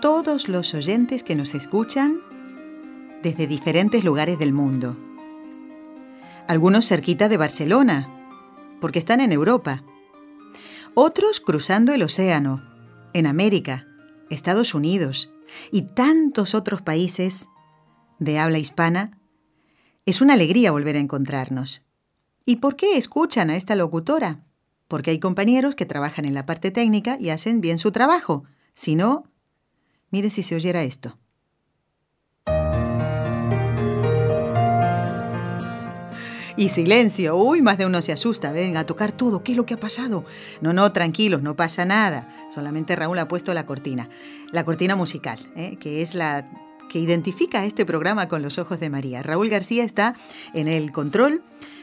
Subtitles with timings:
[0.00, 2.20] todos los oyentes que nos escuchan
[3.22, 4.96] desde diferentes lugares del mundo.
[6.48, 8.08] Algunos cerquita de Barcelona,
[8.80, 9.84] porque están en Europa.
[10.94, 12.62] Otros cruzando el océano,
[13.12, 13.86] en América,
[14.30, 15.32] Estados Unidos
[15.70, 17.48] y tantos otros países
[18.18, 19.18] de habla hispana.
[20.06, 21.84] Es una alegría volver a encontrarnos.
[22.46, 24.44] ¿Y por qué escuchan a esta locutora?
[24.88, 28.44] Porque hay compañeros que trabajan en la parte técnica y hacen bien su trabajo.
[28.74, 29.24] Si no,
[30.10, 31.18] mire si se oyera esto.
[36.60, 37.36] Y silencio.
[37.36, 38.52] Uy, más de uno se asusta.
[38.52, 39.42] Ven a tocar todo.
[39.42, 40.26] ¿Qué es lo que ha pasado?
[40.60, 42.28] No, no, tranquilos, no pasa nada.
[42.54, 44.10] Solamente Raúl ha puesto la cortina.
[44.52, 45.78] La cortina musical, ¿eh?
[45.80, 46.50] que es la
[46.90, 49.22] que identifica este programa con los ojos de María.
[49.22, 50.16] Raúl García está
[50.52, 51.42] en el control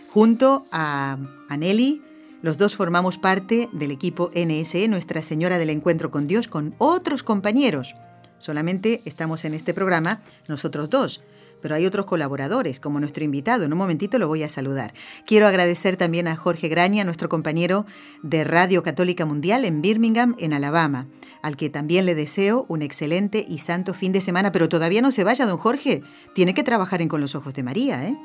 [0.09, 1.17] junto a,
[1.49, 2.03] a Nelly.
[2.43, 7.23] Los dos formamos parte del equipo NSE, Nuestra Señora del Encuentro con Dios, con otros
[7.23, 7.95] compañeros.
[8.39, 11.21] Solamente estamos en este programa nosotros dos
[11.61, 13.63] pero hay otros colaboradores, como nuestro invitado.
[13.63, 14.93] En un momentito lo voy a saludar.
[15.25, 17.85] Quiero agradecer también a Jorge Graña, nuestro compañero
[18.23, 21.07] de Radio Católica Mundial en Birmingham, en Alabama,
[21.41, 24.51] al que también le deseo un excelente y santo fin de semana.
[24.51, 26.01] Pero todavía no se vaya, don Jorge.
[26.33, 28.15] Tiene que trabajar en Con los Ojos de María, ¿eh?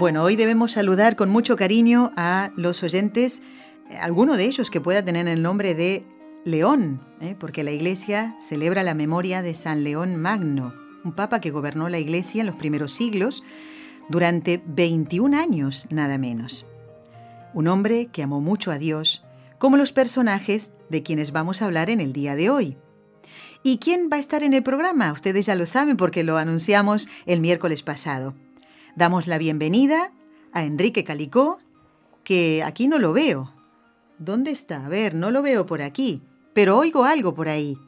[0.00, 3.42] Bueno, hoy debemos saludar con mucho cariño a los oyentes,
[3.90, 6.06] eh, alguno de ellos que pueda tener el nombre de
[6.46, 7.36] León, ¿eh?
[7.38, 10.72] porque la Iglesia celebra la memoria de San León Magno,
[11.04, 13.44] un papa que gobernó la Iglesia en los primeros siglos
[14.08, 16.64] durante 21 años nada menos.
[17.52, 19.22] Un hombre que amó mucho a Dios,
[19.58, 22.78] como los personajes de quienes vamos a hablar en el día de hoy.
[23.62, 25.12] ¿Y quién va a estar en el programa?
[25.12, 28.34] Ustedes ya lo saben porque lo anunciamos el miércoles pasado.
[29.00, 30.12] Damos la bienvenida
[30.52, 31.58] a Enrique Calicó,
[32.22, 33.50] que aquí no lo veo.
[34.18, 34.84] ¿Dónde está?
[34.84, 36.20] A ver, no lo veo por aquí,
[36.52, 37.78] pero oigo algo por ahí.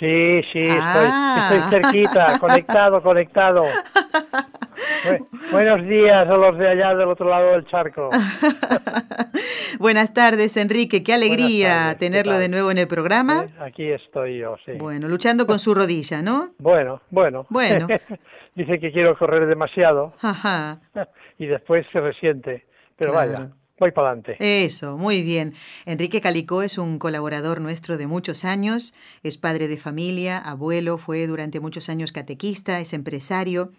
[0.00, 1.68] Sí, sí, estoy, ah.
[1.68, 3.64] cerquita, conectado, conectado.
[5.52, 8.08] buenos días a los de allá del otro lado del charco.
[9.78, 11.02] Buenas tardes, Enrique.
[11.02, 13.46] Qué alegría tenerlo de nuevo en el programa.
[13.60, 14.72] Aquí estoy yo, sí.
[14.78, 16.54] Bueno, luchando con su rodilla, ¿no?
[16.58, 17.46] Bueno, bueno.
[17.50, 17.88] Bueno.
[18.54, 20.80] Dice que quiero correr demasiado Ajá.
[21.38, 22.66] y después se resiente.
[22.96, 24.36] Pero vaya, voy para adelante.
[24.38, 25.54] Eso, muy bien.
[25.86, 31.26] Enrique Calicó es un colaborador nuestro de muchos años, es padre de familia, abuelo, fue
[31.26, 33.72] durante muchos años catequista, es empresario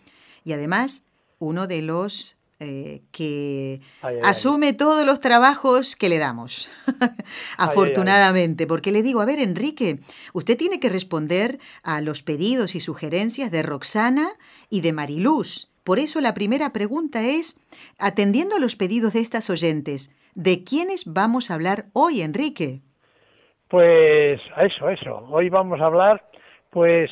[0.44, 1.06] y además
[1.40, 3.82] uno de los eh, que
[4.24, 6.72] asume todos los trabajos que le damos,
[7.58, 10.00] afortunadamente, porque le digo, a ver, Enrique,
[10.34, 14.30] usted tiene que responder a los pedidos y sugerencias de Roxana
[14.70, 15.70] y de Mariluz.
[15.84, 17.60] Por eso la primera pregunta es,
[18.00, 22.82] atendiendo a los pedidos de estas oyentes, ¿de quiénes vamos a hablar hoy, Enrique?
[23.68, 25.28] Pues eso, eso.
[25.30, 26.24] Hoy vamos a hablar,
[26.70, 27.10] pues,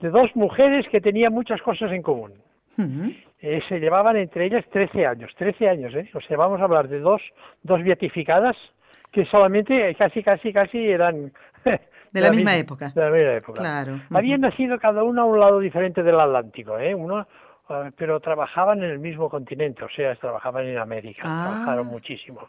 [0.00, 2.32] de dos mujeres que tenían muchas cosas en común.
[3.40, 6.10] Eh, se llevaban entre ellas 13 años, 13 años, ¿eh?
[6.14, 7.20] O sea, vamos a hablar de dos,
[7.62, 8.56] dos beatificadas
[9.12, 11.32] que solamente casi, casi, casi eran...
[12.12, 12.92] De la, misma, época.
[12.94, 13.60] De la misma época.
[13.60, 14.00] Claro.
[14.10, 16.94] Habían nacido cada una a un lado diferente del Atlántico, ¿eh?
[16.94, 17.26] Uno,
[17.68, 21.48] eh, pero trabajaban en el mismo continente, o sea, trabajaban en América, ah.
[21.50, 22.48] trabajaron muchísimo.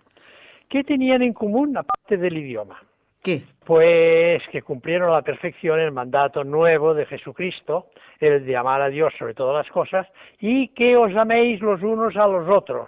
[0.70, 2.82] ¿Qué tenían en común aparte del idioma?
[3.28, 3.44] ¿Qué?
[3.66, 7.88] Pues que cumplieron a la perfección el mandato nuevo de Jesucristo,
[8.22, 10.08] el de amar a Dios sobre todas las cosas,
[10.40, 12.88] y que os améis los unos a los otros.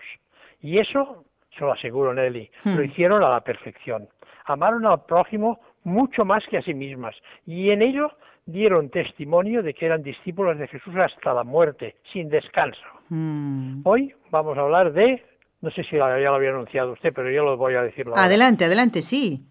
[0.61, 1.25] Y eso,
[1.57, 2.77] se lo aseguro Nelly, hmm.
[2.77, 4.07] lo hicieron a la perfección.
[4.45, 8.09] Amaron al prójimo mucho más que a sí mismas, y en ello
[8.45, 12.79] dieron testimonio de que eran discípulos de Jesús hasta la muerte, sin descanso.
[13.09, 13.81] Hmm.
[13.83, 15.21] Hoy vamos a hablar de,
[15.59, 18.13] no sé si ya lo había anunciado usted, pero yo lo voy a decirlo.
[18.15, 19.43] Adelante, adelante, sí.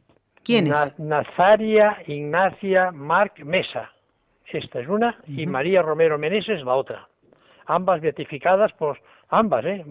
[0.48, 0.98] ¿Quién es?
[0.98, 3.92] Nazaria Ignacia Marc Mesa.
[4.50, 7.06] Esta es una, y María Romero Meneses la otra.
[7.66, 8.98] Ambas beatificadas por,
[9.28, 9.84] ambas, ¿eh?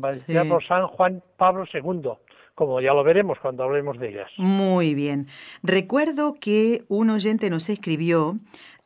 [0.50, 2.10] por San Juan Pablo II,
[2.56, 4.32] como ya lo veremos cuando hablemos de ellas.
[4.38, 5.28] Muy bien.
[5.62, 8.38] Recuerdo que un oyente nos escribió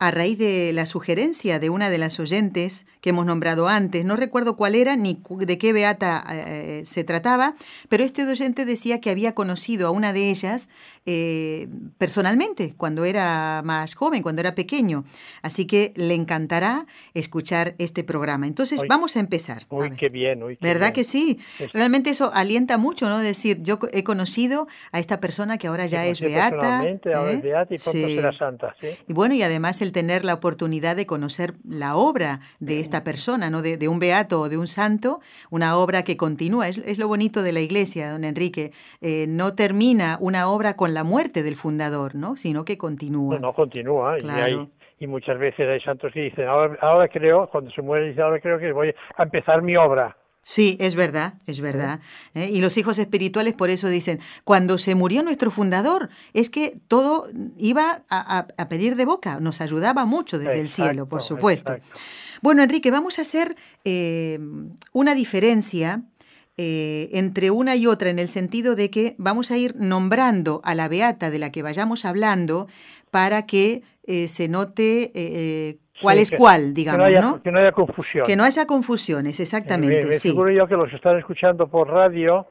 [0.02, 4.16] a raíz de la sugerencia de una de las oyentes que hemos nombrado antes, no
[4.16, 7.54] recuerdo cuál era ni de qué beata eh, se trataba,
[7.88, 10.70] pero este oyente decía que había conocido a una de ellas
[11.06, 11.68] eh,
[12.00, 15.04] personalmente cuando era más joven, cuando era pequeño.
[15.44, 18.48] Así que le encantará escuchar este programa.
[18.48, 19.68] Entonces, vamos a empezar.
[19.70, 20.42] Uy, qué bien.
[20.42, 21.38] Uy, ¿Verdad que sí?
[21.74, 23.20] Realmente eso alienta mucho, ¿no?
[23.20, 26.80] Decir, yo he conocido a esta persona que ahora ya es beata.
[26.80, 27.42] Ahora es ¿eh?
[27.44, 28.76] beata y pronto será santa.
[28.82, 28.88] ¿sí?
[29.08, 33.50] Y bueno, y además el tener la oportunidad de conocer la obra de esta persona,
[33.50, 33.62] ¿no?
[33.62, 36.68] De, un beato o de un santo, una obra que continúa.
[36.68, 38.72] Es, lo bonito de la iglesia, don Enrique.
[39.02, 42.38] Eh, no termina una obra con la muerte del fundador, ¿no?
[42.38, 43.40] Sino que continúa.
[43.40, 44.18] No, continúa.
[45.00, 48.40] Y, muchas veces hay santos que dicen, ahora, ahora creo, cuando se muere, dice, ahora
[48.40, 50.16] creo que voy a empezar mi obra.
[50.44, 52.00] Sí, es verdad, es verdad.
[52.34, 52.50] ¿eh?
[52.52, 57.30] Y los hijos espirituales por eso dicen, cuando se murió nuestro fundador, es que todo
[57.58, 61.76] iba a, pedir de boca, nos ayudaba mucho desde el cielo, por supuesto.
[62.42, 63.56] Bueno, Enrique, vamos a hacer
[63.86, 64.40] eh,
[64.94, 66.02] una diferencia
[66.58, 70.74] eh, entre una y otra en el sentido de que vamos a ir nombrando a
[70.74, 72.68] la beata de la que vayamos hablando
[73.12, 73.84] para que
[74.28, 77.42] se note cuál es cuál, digamos, que no, haya, ¿no?
[77.42, 78.26] Que no haya confusión.
[78.26, 80.08] Que no haya confusiones, exactamente.
[80.08, 80.36] Me, sí.
[80.36, 82.48] yo que los que están escuchando por radio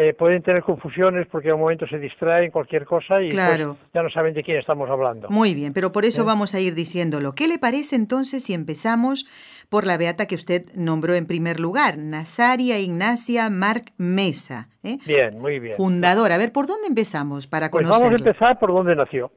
[0.00, 3.58] eh, pueden tener confusiones porque a un momento se distraen cualquier cosa y pues,
[3.92, 5.28] ya no saben de quién estamos hablando.
[5.28, 6.24] Muy bien, pero por eso ¿Eh?
[6.24, 7.34] vamos a ir diciéndolo.
[7.34, 9.26] ¿Qué le parece entonces si empezamos
[9.70, 14.68] por la beata que usted nombró en primer lugar, Nazaria Ignacia Marc Mesa?
[14.82, 14.96] ¿eh?
[15.06, 15.74] Bien, muy bien.
[15.74, 16.36] Fundadora.
[16.36, 17.98] A ver, ¿por dónde empezamos para conocerla?
[17.98, 19.30] Pues vamos a empezar por dónde nació.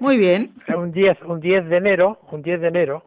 [0.00, 0.52] Muy bien.
[0.76, 3.04] un 10 un 10 de enero, un 10 de enero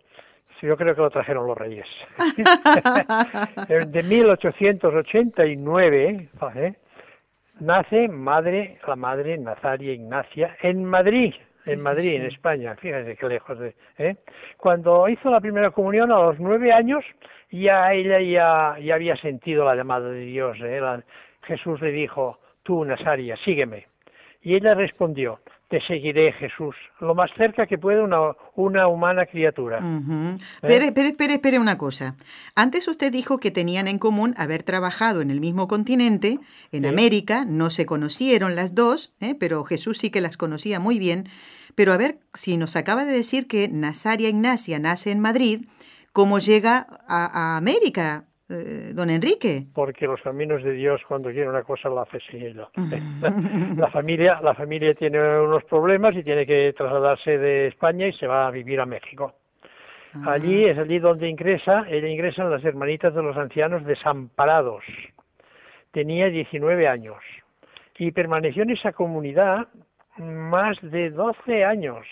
[0.68, 1.88] yo creo que lo trajeron los reyes.
[3.68, 6.76] de 1889 ¿eh?
[7.60, 11.34] nace madre, la madre Nazaria Ignacia en Madrid,
[11.66, 13.76] en Madrid, en España, fíjense qué lejos de...
[13.98, 14.16] ¿eh?
[14.58, 17.04] Cuando hizo la primera comunión a los nueve años,
[17.52, 20.58] ya ella ya, ya había sentido la llamada de Dios.
[20.62, 20.82] ¿eh?
[21.44, 23.88] Jesús le dijo, tú Nazaria, sígueme.
[24.42, 25.40] Y ella respondió,
[25.72, 29.80] te seguiré, Jesús, lo más cerca que puede una, una humana criatura.
[29.80, 30.38] ¿Eh?
[30.62, 32.16] Espere, espere, espere, una cosa.
[32.56, 36.40] Antes usted dijo que tenían en común haber trabajado en el mismo continente,
[36.74, 39.34] en América, no se conocieron las dos, ¿eh?
[39.40, 41.24] pero Jesús sí que las conocía muy bien.
[41.74, 45.68] Pero a ver, si nos acaba de decir que Nazaria Ignacia nace en Madrid,
[46.12, 48.26] ¿cómo llega a, a América?
[48.52, 49.64] Eh, don Enrique?
[49.74, 52.70] Porque los caminos de Dios cuando quiere una cosa lo hace seguido.
[53.78, 58.28] la, familia, la familia tiene unos problemas y tiene que trasladarse de España y se
[58.28, 59.34] va a vivir a México.
[60.14, 60.34] Ah.
[60.34, 64.84] Allí es allí donde ingresa, ella ingresa en las hermanitas de los ancianos desamparados.
[65.92, 67.18] Tenía 19 años
[67.98, 69.68] y permaneció en esa comunidad
[70.18, 72.06] más de 12 años.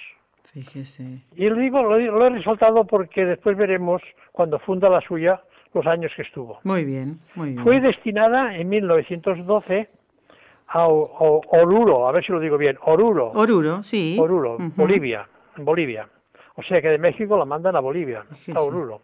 [0.53, 1.23] Fíjese.
[1.35, 4.01] Y lo digo, lo, lo he resaltado porque después veremos
[4.31, 5.41] cuando funda la suya
[5.73, 6.59] los años que estuvo.
[6.63, 7.63] Muy bien, muy bien.
[7.63, 9.89] Fue destinada en 1912
[10.67, 13.31] a Oruro, a ver si lo digo bien, Oruro.
[13.31, 14.17] Oruro, sí.
[14.19, 15.27] Oruro, Bolivia,
[15.57, 16.07] Bolivia.
[16.55, 19.01] O sea que de México la mandan a Bolivia, a Oruro.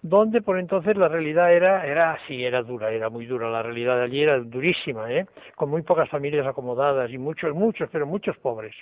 [0.00, 3.50] Donde por entonces la realidad era, era, sí, era dura, era muy dura.
[3.50, 5.26] La realidad de allí era durísima, ¿eh?
[5.56, 8.74] Con muy pocas familias acomodadas y muchos, muchos, pero muchos pobres.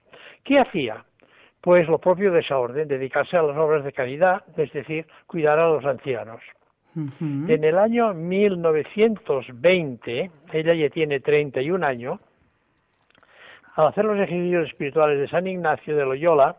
[0.44, 1.04] ¿Qué hacía?
[1.60, 5.60] Pues lo propio de esa orden, dedicarse a las obras de caridad, es decir, cuidar
[5.60, 6.40] a los ancianos.
[6.94, 12.20] En el año 1920, ella ya tiene 31 años,
[13.74, 16.56] al hacer los ejercicios espirituales de San Ignacio de Loyola,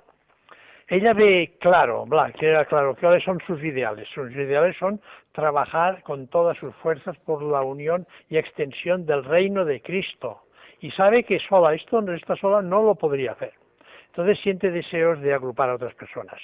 [0.88, 2.06] ella ve claro,
[2.38, 4.08] que era claro, cuáles son sus ideales.
[4.14, 5.00] Sus ideales son
[5.32, 10.42] trabajar con todas sus fuerzas por la unión y extensión del reino de Cristo.
[10.82, 13.54] Y sabe que sola, esto no está sola, no lo podría hacer.
[14.08, 16.40] Entonces siente deseos de agrupar a otras personas.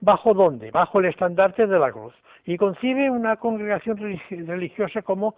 [0.00, 0.70] ¿Bajo dónde?
[0.70, 2.14] Bajo el estandarte de la cruz
[2.44, 3.98] y concibe una congregación
[4.30, 5.34] religiosa como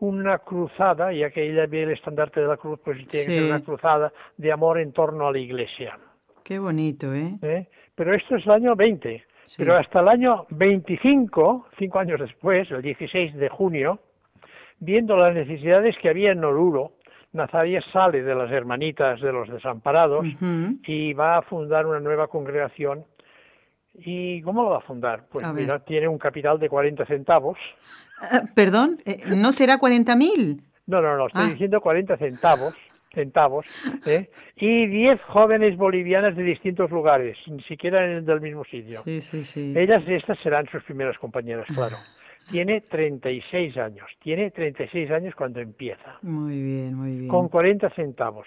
[0.00, 3.50] una cruzada, ya que ella ve el estandarte de la cruz, pues tiene que ser
[3.50, 5.98] una cruzada de amor en torno a la iglesia.
[6.44, 7.38] Qué bonito, ¿eh?
[7.42, 7.66] ¿Eh?
[7.94, 9.24] Pero esto es el año 20.
[9.56, 13.98] Pero hasta el año 25, cinco años después, el 16 de junio,
[14.78, 16.92] viendo las necesidades que había en Oruro,
[17.32, 20.26] Nazaria sale de las hermanitas de los desamparados
[20.86, 23.04] y va a fundar una nueva congregación
[23.98, 25.26] ¿Y cómo lo va a fundar?
[25.30, 27.58] Pues mira, tiene un capital de 40 centavos.
[28.20, 30.62] Ah, perdón, eh, ¿no será 40 mil?
[30.86, 31.48] No, no, no, estoy ah.
[31.50, 32.74] diciendo 40 centavos
[33.14, 33.66] centavos,
[34.06, 34.28] ¿eh?
[34.56, 39.00] y 10 jóvenes bolivianas de distintos lugares, ni siquiera en, del mismo sitio.
[39.04, 39.74] Sí, sí, sí.
[39.76, 41.96] Ellas, estas serán sus primeras compañeras, claro.
[42.50, 46.18] Tiene 36 años, tiene 36 años cuando empieza.
[46.22, 47.28] Muy bien, muy bien.
[47.28, 48.46] Con 40 centavos.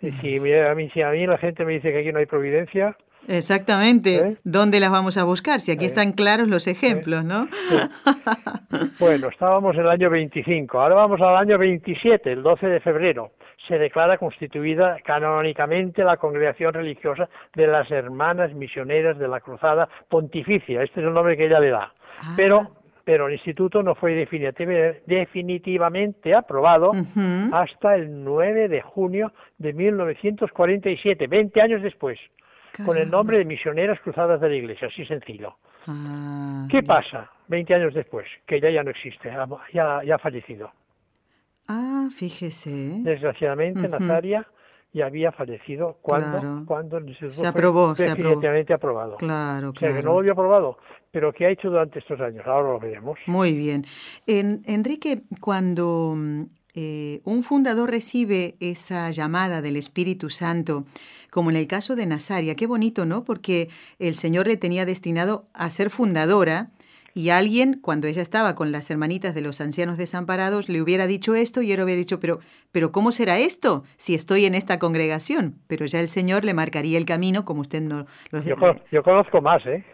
[0.00, 2.26] Y si, a, mí, si a mí la gente me dice que aquí no hay
[2.26, 4.16] providencia, Exactamente.
[4.16, 4.36] ¿Eh?
[4.44, 5.60] ¿Dónde las vamos a buscar?
[5.60, 7.48] Si aquí están claros los ejemplos, ¿no?
[8.98, 13.32] Bueno, estábamos en el año 25, ahora vamos al año 27, el 12 de febrero.
[13.66, 20.82] Se declara constituida canónicamente la congregación religiosa de las Hermanas Misioneras de la Cruzada Pontificia.
[20.82, 21.92] Este es el nombre que ella le da.
[22.18, 22.34] Ah.
[22.36, 22.72] Pero
[23.04, 24.12] pero el instituto no fue
[25.06, 26.92] definitivamente aprobado
[27.52, 32.18] hasta el 9 de junio de 1947, 20 años después
[32.84, 35.56] con el nombre de Misioneras Cruzadas de la Iglesia, así sencillo.
[35.86, 38.26] Ah, ¿Qué pasa 20 años después?
[38.46, 39.30] Que ella ya no existe,
[39.72, 40.70] ya, ya ha fallecido.
[41.68, 43.00] Ah, fíjese.
[43.02, 44.46] Desgraciadamente, Nazaria
[44.92, 46.98] ya había fallecido cuando, cuando
[47.30, 49.16] se aprobó, definitivamente aprobado.
[49.16, 49.74] Claro, claro.
[49.74, 50.78] O sea, que no lo había aprobado,
[51.10, 52.46] pero ¿qué ha hecho durante estos años?
[52.46, 53.18] Ahora lo veremos.
[53.26, 53.84] Muy bien.
[54.26, 56.16] En, Enrique, cuando
[56.80, 60.84] eh, un fundador recibe esa llamada del Espíritu Santo,
[61.28, 63.24] como en el caso de Nazaria, qué bonito, ¿no?
[63.24, 63.68] Porque
[63.98, 66.70] el Señor le tenía destinado a ser fundadora
[67.14, 71.34] y alguien, cuando ella estaba con las hermanitas de los ancianos desamparados, le hubiera dicho
[71.34, 72.38] esto y él hubiera dicho, pero,
[72.70, 75.56] pero ¿cómo será esto si estoy en esta congregación?
[75.66, 78.42] Pero ya el Señor le marcaría el camino como usted no lo...
[78.42, 78.54] Yo,
[78.92, 79.84] yo conozco más, ¿eh?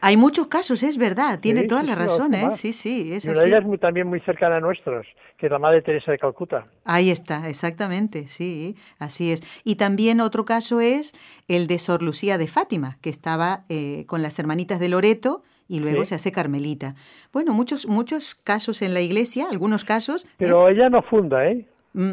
[0.00, 2.50] Hay muchos casos, es verdad, tiene toda la razón, ¿eh?
[2.52, 5.06] Sí, sí, es y una de ellas muy, también muy cercana a nuestros,
[5.40, 6.66] que es la Madre Teresa de Calcuta.
[6.84, 9.40] Ahí está, exactamente, sí, así es.
[9.64, 11.12] Y también otro caso es
[11.48, 15.80] el de Sor Lucía de Fátima, que estaba eh, con las hermanitas de Loreto y
[15.80, 16.94] luego se hace carmelita.
[17.32, 20.26] Bueno, muchos, muchos casos en la iglesia, algunos casos.
[20.36, 21.64] Pero ella no funda, ¿eh?
[21.94, 22.12] Mm,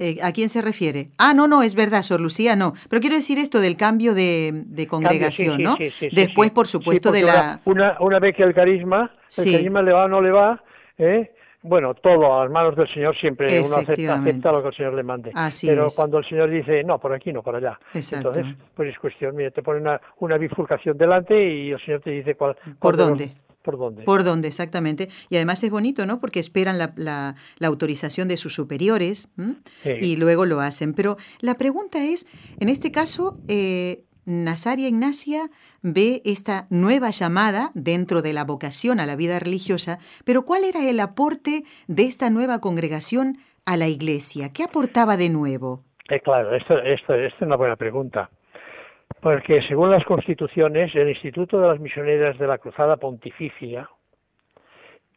[0.00, 1.08] eh, ¿A quién se refiere?
[1.16, 2.74] Ah, no, no, es verdad, Sor Lucía, no.
[2.90, 5.76] Pero quiero decir esto del cambio de, congregación, ¿no?
[6.12, 7.60] Después, por supuesto, de la...
[7.64, 10.62] Una, una vez que el carisma, el carisma le va o no le va,
[10.98, 11.32] ¿eh?
[11.68, 15.02] Bueno, todo a las manos del Señor siempre uno acepta, lo que el Señor le
[15.02, 15.32] mande.
[15.62, 17.78] Pero cuando el Señor dice, no, por aquí, no, por allá.
[17.94, 22.10] Entonces, pues es cuestión, mira, te pone una, una bifurcación delante y el Señor te
[22.10, 22.56] dice cuál.
[22.80, 23.32] ¿Por dónde?
[23.62, 24.02] por dónde.
[24.04, 25.10] Por dónde, exactamente.
[25.28, 26.20] Y además es bonito, ¿no?
[26.20, 29.28] Porque esperan la, la, autorización de sus superiores
[30.00, 30.94] y luego lo hacen.
[30.94, 32.26] Pero la pregunta es,
[32.60, 35.48] en este caso, eh, Nazaria Ignacia
[35.82, 40.88] ve esta nueva llamada dentro de la vocación a la vida religiosa, pero ¿cuál era
[40.88, 44.52] el aporte de esta nueva congregación a la iglesia?
[44.52, 45.80] ¿Qué aportaba de nuevo?
[46.10, 48.28] Eh, claro, esto, esto, esto es una buena pregunta
[49.20, 53.88] porque según las constituciones, el Instituto de las Misioneras de la Cruzada Pontificia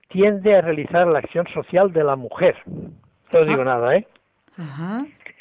[0.10, 2.56] tiende a realizar la acción social de la mujer.
[2.66, 4.08] No digo nada, ¿eh?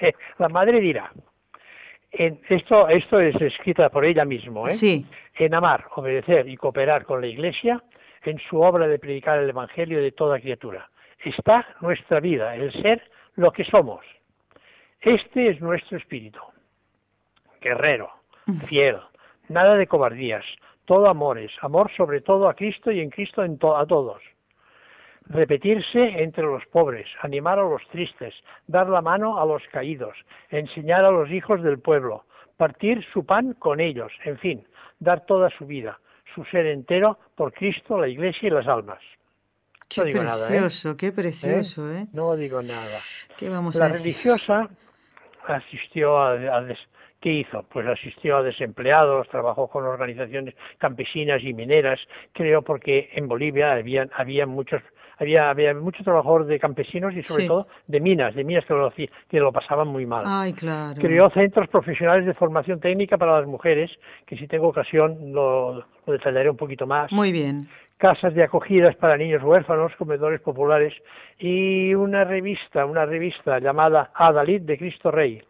[0.01, 0.13] ¿eh?
[0.39, 1.11] La madre dirá,
[2.13, 4.73] en, esto, esto es escrita por ella misma, ¿eh?
[4.73, 5.07] Sí.
[5.37, 7.83] En amar, obedecer y cooperar con la Iglesia
[8.25, 10.89] en su obra de predicar el Evangelio de toda criatura.
[11.25, 13.03] Está nuestra vida, el ser
[13.37, 14.05] lo que somos.
[15.01, 16.41] Este es nuestro espíritu,
[17.61, 18.11] guerrero,
[18.67, 18.99] fiel,
[19.49, 20.45] nada de cobardías,
[20.85, 24.21] todo amores, amor sobre todo a Cristo y en Cristo en a todos.
[25.31, 28.35] Repetirse entre los pobres, animar a los tristes,
[28.67, 30.17] dar la mano a los caídos,
[30.51, 32.25] enseñar a los hijos del pueblo,
[32.57, 34.67] partir su pan con ellos, en fin,
[34.99, 36.01] dar toda su vida,
[36.35, 38.99] su ser entero por Cristo, la Iglesia y las almas.
[39.89, 40.13] Qué ¿eh?
[40.13, 42.09] precioso, qué precioso, ¿eh?
[42.13, 42.99] No digo nada.
[43.37, 44.69] ¿Qué vamos la a religiosa
[45.47, 46.67] asistió a, a,
[47.21, 47.65] ¿Qué hizo?
[47.71, 52.01] Pues asistió a desempleados, trabajó con organizaciones campesinas y mineras,
[52.33, 54.83] creo porque en Bolivia había, había muchos
[55.21, 58.91] había, había mucho trabajador de campesinos y sobre todo de minas, de minas que lo,
[58.91, 60.25] que lo pasaban muy mal.
[60.27, 61.01] Ay, claro.
[61.01, 63.91] Creó centros profesionales de formación técnica para las mujeres,
[64.27, 67.13] que si tengo ocasión lo, lo detallaré un poquito más.
[67.13, 70.95] Muy bien casas de acogidas para niños huérfanos, comedores populares
[71.39, 75.43] y una revista, una revista llamada Adalid de Cristo Rey,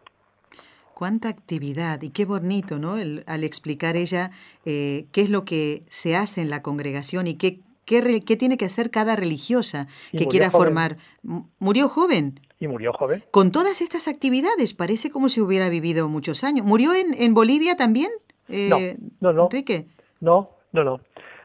[0.93, 2.93] cuánta actividad y qué bonito, ¿no?
[2.93, 4.31] al explicar ella
[4.65, 8.57] eh, qué es lo que se hace en la congregación y qué, qué, qué tiene
[8.57, 10.97] que hacer cada religiosa que quiera formar.
[11.59, 12.39] ¿Murió joven?
[12.59, 13.23] Y murió joven.
[13.31, 16.65] Con todas estas actividades, parece como si hubiera vivido muchos años.
[16.65, 18.09] ¿Murió en, en Bolivia también?
[18.49, 19.43] Eh, no, no, no.
[19.45, 19.85] Enrique.
[20.19, 21.01] No, no, no.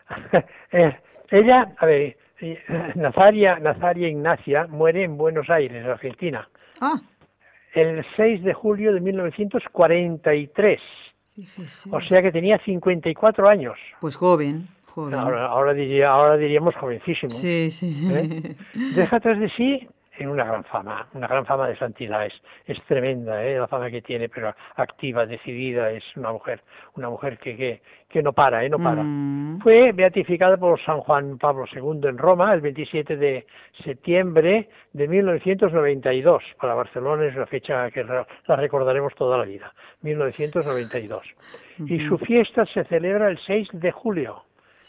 [0.72, 0.94] Eh,
[1.30, 2.16] ella, a ver,
[2.96, 6.48] Nazaria, Nazaria Ignacia muere en Buenos Aires, Argentina.
[6.80, 7.00] Ah
[7.76, 10.80] el 6 de julio de 1943.
[11.90, 13.76] O sea que tenía 54 años.
[14.00, 15.14] Pues joven, joven.
[15.14, 17.30] Ahora, diría, ahora diríamos jovencísimo.
[17.30, 18.12] Sí, sí, sí.
[18.12, 18.56] ¿Eh?
[18.94, 19.86] Deja tras de sí
[20.18, 22.32] en una gran fama, una gran fama de santidad, es,
[22.66, 23.58] es tremenda ¿eh?
[23.58, 26.62] la fama que tiene, pero activa, decidida, es una mujer,
[26.94, 28.68] una mujer que, que, que no para, ¿eh?
[28.68, 29.02] no para.
[29.02, 29.60] Mm.
[29.60, 33.46] Fue beatificada por San Juan Pablo II en Roma el 27 de
[33.84, 36.42] septiembre de 1992.
[36.60, 39.72] Para Barcelona es una fecha que la recordaremos toda la vida,
[40.02, 41.22] 1992.
[41.86, 44.44] Y su fiesta se celebra el 6 de julio.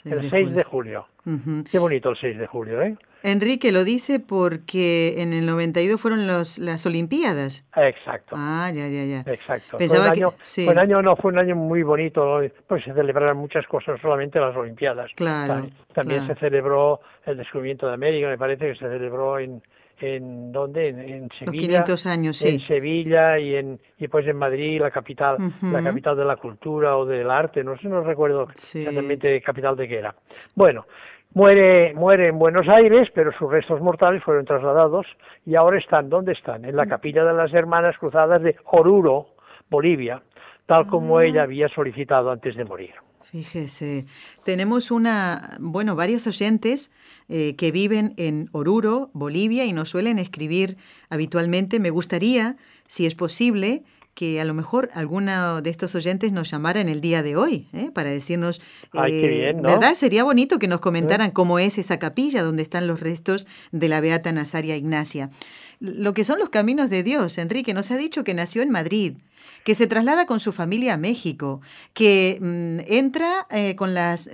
[0.06, 1.08] El 6 de julio.
[1.26, 1.64] Ujú.
[1.70, 2.96] Qué bonito el 6 de julio, ¿eh?
[3.24, 7.66] Enrique lo dice porque en el 92 fueron los, las Olimpiadas.
[7.76, 8.36] Exacto.
[8.38, 9.20] Ah, ya, ya, ya.
[9.32, 9.78] Exacto.
[9.78, 10.64] Pensaba fue un que- año, sí.
[10.66, 14.40] fue un año, no, fue un año muy bonito, pues se celebraron muchas cosas, solamente
[14.40, 15.10] las Olimpiadas.
[15.16, 16.36] Claro, Ta- También claro.
[16.36, 19.62] se celebró el descubrimiento de América, me parece que se celebró en,
[20.00, 20.90] en ¿dónde?
[20.90, 21.60] En, en Los Sevilla.
[21.86, 22.66] 500 años, En sí.
[22.68, 27.06] Sevilla y en y pues en Madrid, la capital, la capital de la cultura o
[27.06, 28.80] del arte, no sé, no recuerdo Sí.
[28.80, 30.16] exactamente capital de qué era.
[30.56, 30.86] Bueno,
[31.34, 35.06] muere muere en Buenos Aires, pero sus restos mortales fueron trasladados
[35.46, 36.66] y ahora están, ¿dónde están?
[36.66, 36.90] En la Mm.
[36.90, 39.28] capilla de las Hermanas Cruzadas de Oruro,
[39.70, 40.22] Bolivia,
[40.66, 40.88] tal Ah.
[40.90, 42.94] como ella había solicitado antes de morir.
[43.32, 44.06] Fíjese,
[44.46, 46.92] tenemos una, bueno, varios oyentes
[47.28, 50.78] eh, que viven en Oruro, Bolivia, y nos suelen escribir
[51.10, 51.82] habitualmente.
[51.82, 52.56] Me gustaría,
[52.88, 53.84] si es posible,
[54.18, 57.68] que a lo mejor alguno de estos oyentes nos llamara en el día de hoy,
[57.72, 57.92] ¿eh?
[57.94, 59.70] para decirnos, Ay, qué eh, bien, ¿no?
[59.70, 59.94] ¿verdad?
[59.94, 64.02] Sería bonito que nos comentaran cómo es esa capilla donde están los restos de la
[64.02, 65.30] Beata Nazaria Ignacia.
[65.80, 69.18] Lo que son los caminos de Dios, Enrique, nos ha dicho que nació en Madrid,
[69.64, 71.62] que se traslada con su familia a México,
[71.94, 74.28] que mm, entra eh, con las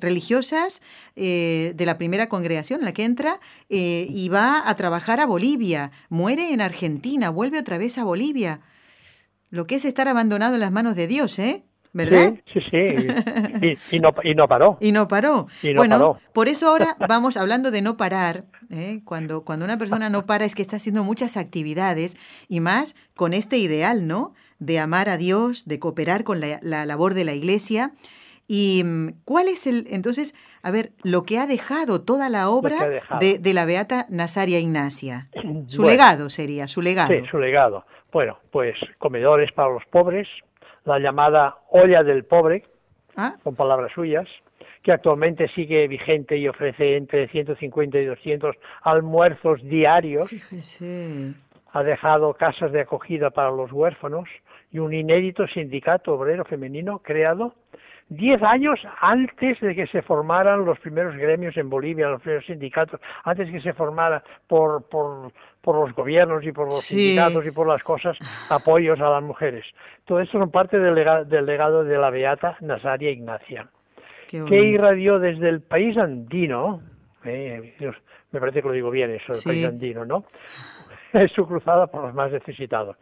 [0.00, 0.80] religiosas
[1.14, 6.54] de la primera congregación en la que entra y va a trabajar a Bolivia, muere
[6.54, 8.62] en Argentina, vuelve otra vez a Bolivia.
[9.50, 11.64] Lo que es estar abandonado en las manos de Dios, ¿eh?
[11.94, 12.34] ¿Verdad?
[12.52, 13.96] Sí, sí, sí.
[13.96, 14.76] Y, no, y no paró.
[14.80, 15.46] Y no paró.
[15.62, 16.20] Y no bueno, paró.
[16.34, 18.44] por eso ahora vamos hablando de no parar.
[18.70, 19.00] ¿eh?
[19.04, 23.32] Cuando, cuando una persona no para es que está haciendo muchas actividades y más con
[23.32, 24.34] este ideal, ¿no?
[24.58, 27.92] De amar a Dios, de cooperar con la, la labor de la iglesia.
[28.46, 32.88] ¿Y mm, cuál es el, entonces, a ver, lo que ha dejado toda la obra
[33.20, 35.28] de, de la Beata Nazaria Ignacia?
[35.66, 35.90] Su Bueno.
[35.92, 37.14] legado sería, su legado.
[37.14, 37.84] Sí, su legado.
[38.12, 40.26] Bueno, pues comedores para los pobres,
[40.84, 42.64] la llamada olla del pobre,
[43.20, 44.28] Ah, con palabras suyas,
[44.84, 50.28] que actualmente sigue vigente y ofrece entre 150 y 200 almuerzos diarios.
[50.28, 51.34] fíjese.
[51.72, 54.28] Ha dejado casas de acogida para los huérfanos
[54.70, 57.54] y un inédito sindicato obrero femenino creado
[58.10, 63.00] 10 años antes de que se formaran los primeros gremios en Bolivia, los primeros sindicatos,
[63.24, 66.96] antes que se formara por, por, por los gobiernos y por los Sí.
[66.96, 68.16] sindicatos y por las cosas,
[68.50, 69.64] apoyos a las mujeres.
[70.06, 73.68] Todo esto son parte del lega- del legado de la Beata Nazaria Ignacia
[74.26, 76.82] que irradió desde el país andino,
[77.24, 77.74] eh,
[78.30, 79.48] me parece que lo digo bien eso, el Sí.
[79.48, 80.24] país andino, ¿no?
[81.14, 82.96] Es su cruzada por los más necesitados.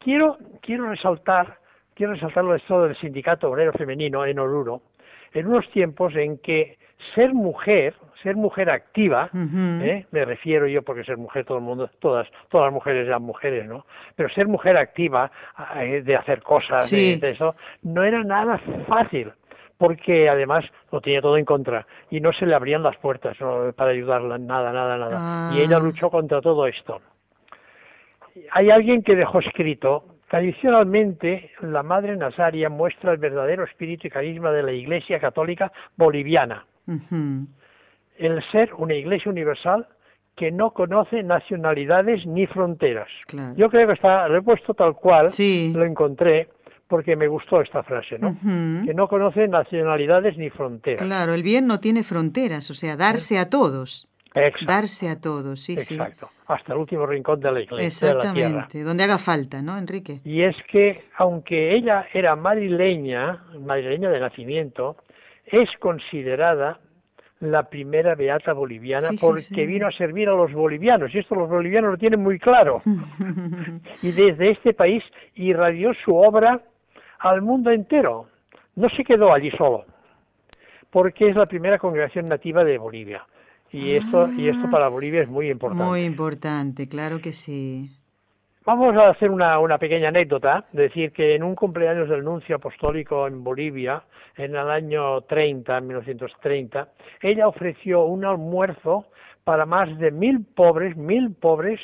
[0.00, 1.58] Quiero, quiero resaltar,
[1.94, 4.82] quiero resaltar lo esto del sindicato obrero femenino en Oruro,
[5.32, 6.78] en unos tiempos en que
[7.14, 9.28] ser mujer, ser mujer activa.
[9.82, 10.06] ¿eh?
[10.10, 13.66] me refiero yo porque ser mujer todo el mundo, todas, todas las mujeres eran mujeres,
[13.66, 13.84] ¿no?
[14.16, 15.30] Pero ser mujer activa,
[15.76, 16.88] eh, de hacer cosas,
[17.20, 19.32] de- eso, no era nada fácil
[19.76, 23.72] porque además lo tenía todo en contra y no se le abrían las puertas ¿no?
[23.72, 25.16] para ayudarla, nada, nada, nada.
[25.20, 25.50] Ah.
[25.52, 27.00] Y ella luchó contra todo esto.
[28.52, 34.50] Hay alguien que dejó escrito, tradicionalmente la Madre Nazaria muestra el verdadero espíritu y carisma
[34.52, 37.46] de la Iglesia Católica Boliviana, Ujú.
[38.18, 39.86] el ser una Iglesia universal
[40.36, 43.08] que no conoce nacionalidades ni fronteras.
[43.26, 43.54] Claro.
[43.56, 45.72] Yo creo que está, lo he puesto tal cual, Sí.
[45.74, 46.48] lo encontré,
[46.88, 48.28] porque me gustó esta frase, ¿no?
[48.30, 48.84] Ujú.
[48.86, 51.02] Que no conoce nacionalidades ni fronteras.
[51.02, 54.08] Claro, el bien no tiene fronteras, o sea, darse a todos.
[54.34, 54.64] Exacto.
[54.66, 56.28] Darse a todos, sí, Exacto.
[56.46, 57.64] Hasta el último rincón de la sí.
[57.64, 58.38] iglesia, de la tierra.
[58.38, 60.20] Exactamente, donde haga falta, ¿no, Enrique?
[60.24, 64.96] Y es que, aunque ella era madrileña, madrileña de nacimiento,
[65.46, 66.80] es considerada
[67.40, 71.92] la primera beata boliviana porque vino a servir a los bolivianos, y esto los bolivianos
[71.92, 72.80] lo tienen muy claro.
[74.02, 75.02] y desde este país
[75.34, 76.60] irradió su obra
[77.20, 78.28] al mundo entero.
[78.76, 79.84] No se quedó allí solo,
[80.90, 83.24] porque es la primera congregación nativa de Bolivia.
[83.72, 85.84] Y esto, y esto para Bolivia es muy importante.
[85.84, 87.90] Muy importante, claro que sí.
[88.64, 93.26] Vamos a hacer una, una pequeña anécdota, decir que en un cumpleaños del nuncio apostólico
[93.26, 94.02] en Bolivia,
[94.36, 96.88] en el año 30, 1930,
[97.20, 99.06] ella ofreció un almuerzo
[99.44, 101.78] para más de mil pobres, mil pobres,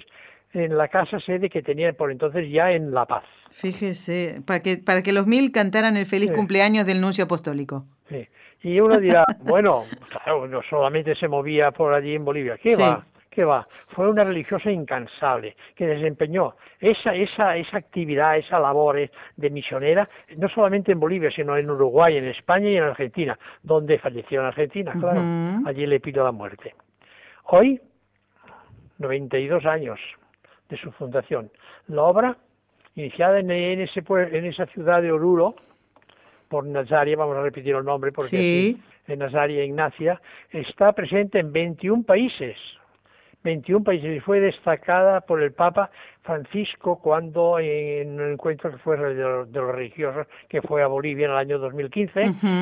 [0.53, 3.25] en la casa sede que tenía por entonces ya en La Paz.
[3.51, 6.35] Fíjese, para que, para que los mil cantaran el feliz Sí.
[6.35, 7.85] cumpleaños del nuncio apostólico.
[8.09, 8.27] Sí.
[8.63, 12.83] Y uno dirá, bueno, claro, no solamente se movía por allí en Bolivia, ¿qué Sí.
[12.83, 13.05] va?
[13.31, 19.11] que va, fue una religiosa incansable que desempeñó esa, esa, esa actividad, esa labor eh,
[19.37, 24.01] de misionera, no solamente en Bolivia, sino en Uruguay, en España y en Argentina, donde
[24.01, 25.21] falleció en Argentina, claro,
[25.65, 26.75] allí le pido la muerte.
[27.45, 27.81] Hoy,
[28.99, 30.01] 92 años
[30.69, 31.51] de su fundación.
[31.87, 32.37] La obra,
[32.97, 35.55] iniciada en, ese, en esa ciudad de Oruro,
[36.51, 38.83] por Nazaria, vamos a repetir el nombre porque sí.
[39.07, 42.57] en Nazaria Ignacia, está presente en 21 países.
[43.45, 45.91] 21 países y fue destacada por el Papa
[46.23, 51.33] Francisco cuando en un encuentro que fue de los, religiosos que fue a Bolivia en
[51.33, 52.21] el año 2015,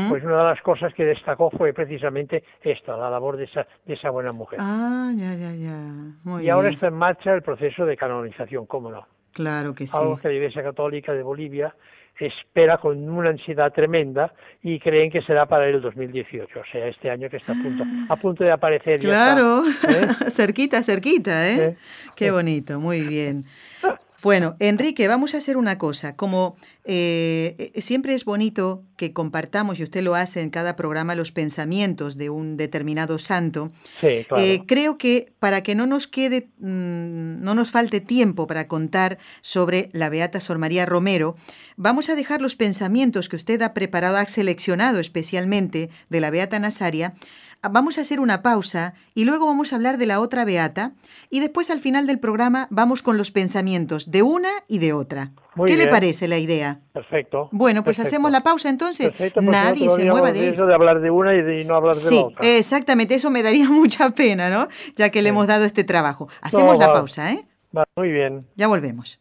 [0.08, 3.94] pues una de las cosas que destacó fue precisamente esta, la labor de esa, de
[3.94, 4.60] esa buena mujer.
[4.62, 6.42] Ah, ya, ya, ya.
[6.42, 9.04] y ahora está en marcha el proceso de canonización, ¿cómo no?
[9.32, 9.96] Claro que sí.
[9.98, 11.74] Algo que la Iglesia Católica de Bolivia
[12.26, 17.10] espera con una ansiedad tremenda y creen que será para el 2018, o sea, este
[17.10, 19.00] año que está a punto, a punto de aparecer.
[19.00, 20.08] Claro, ¿eh?
[20.30, 21.76] cerquita, cerquita, ¿eh?
[22.16, 23.44] Qué bonito, muy bien.
[24.20, 26.16] Bueno, Enrique, vamos a hacer una cosa.
[26.16, 31.14] Como eh, eh, siempre es bonito que compartamos, y usted lo hace en cada programa,
[31.14, 34.44] los pensamientos de un determinado santo, sí, claro.
[34.44, 39.18] eh, creo que para que no nos quede, mmm, no nos falte tiempo para contar
[39.40, 41.36] sobre la Beata Sor María Romero,
[41.76, 46.58] vamos a dejar los pensamientos que usted ha preparado, ha seleccionado especialmente de la Beata
[46.58, 47.14] Nazaria,
[47.62, 50.92] Vamos a hacer una pausa y luego vamos a hablar de la otra beata
[51.28, 55.32] y después al final del programa vamos con los pensamientos de una y de otra.
[55.56, 55.86] Muy ¿Qué bien.
[55.86, 56.80] le parece la idea?
[56.92, 57.48] Perfecto.
[57.50, 58.14] Bueno, pues perfecto.
[58.16, 59.08] hacemos la pausa entonces.
[59.08, 62.00] Perfecto, Nadie se mueva de eso de hablar de una y de no hablar de
[62.00, 62.46] Sí, la otra.
[62.48, 64.68] exactamente, eso me daría mucha pena, ¿no?
[64.94, 65.30] Ya que le Sí.
[65.30, 66.28] hemos dado este trabajo.
[66.40, 66.92] Hacemos No, la va.
[66.92, 67.44] pausa, ¿eh?
[67.76, 68.46] Va, muy bien.
[68.54, 69.20] Ya volvemos.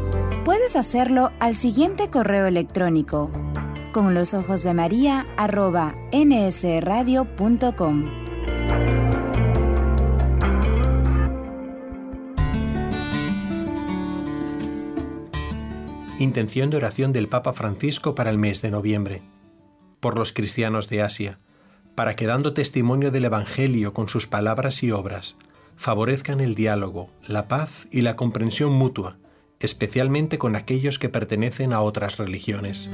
[0.43, 3.29] Puedes hacerlo al siguiente correo electrónico
[3.91, 8.05] con los ojos de María arroba nsradio.com.
[16.17, 19.21] Intención de oración del Papa Francisco para el mes de noviembre.
[19.99, 21.39] Por los cristianos de Asia,
[21.93, 25.37] para que dando testimonio del Evangelio con sus palabras y obras,
[25.75, 29.17] favorezcan el diálogo, la paz y la comprensión mutua,
[29.65, 32.89] especialmente con aquellos que pertenecen a otras religiones.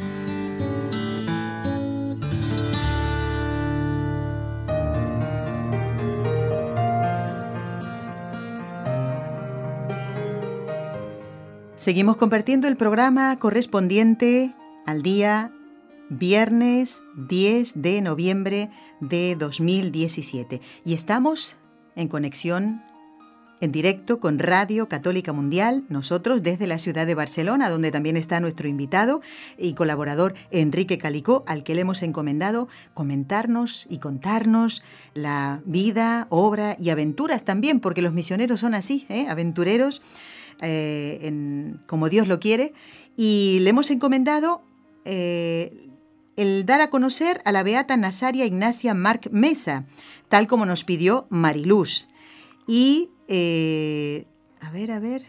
[11.75, 14.53] Seguimos compartiendo el programa correspondiente
[14.85, 15.53] al día
[16.09, 21.55] viernes 10 de noviembre de 2017 y estamos
[21.95, 22.81] en conexión
[23.59, 28.39] en directo con Radio Católica Mundial, nosotros desde la ciudad de Barcelona, donde también está
[28.39, 29.21] nuestro invitado
[29.57, 36.75] y colaborador Enrique Calicó, al que le hemos encomendado comentarnos y contarnos la vida, obra
[36.79, 39.27] y aventuras también, porque los misioneros son así, ¿eh?
[39.27, 40.01] aventureros,
[40.61, 42.73] eh, como Dios lo quiere,
[43.15, 44.61] y le hemos encomendado
[45.05, 45.89] eh,
[46.35, 49.85] el dar a conocer a la Beata Nazaria Ignacia Marc Mesa,
[50.29, 52.07] tal como nos pidió Mariluz.
[52.67, 54.25] Y, eh,
[54.61, 55.21] a ver, a ver,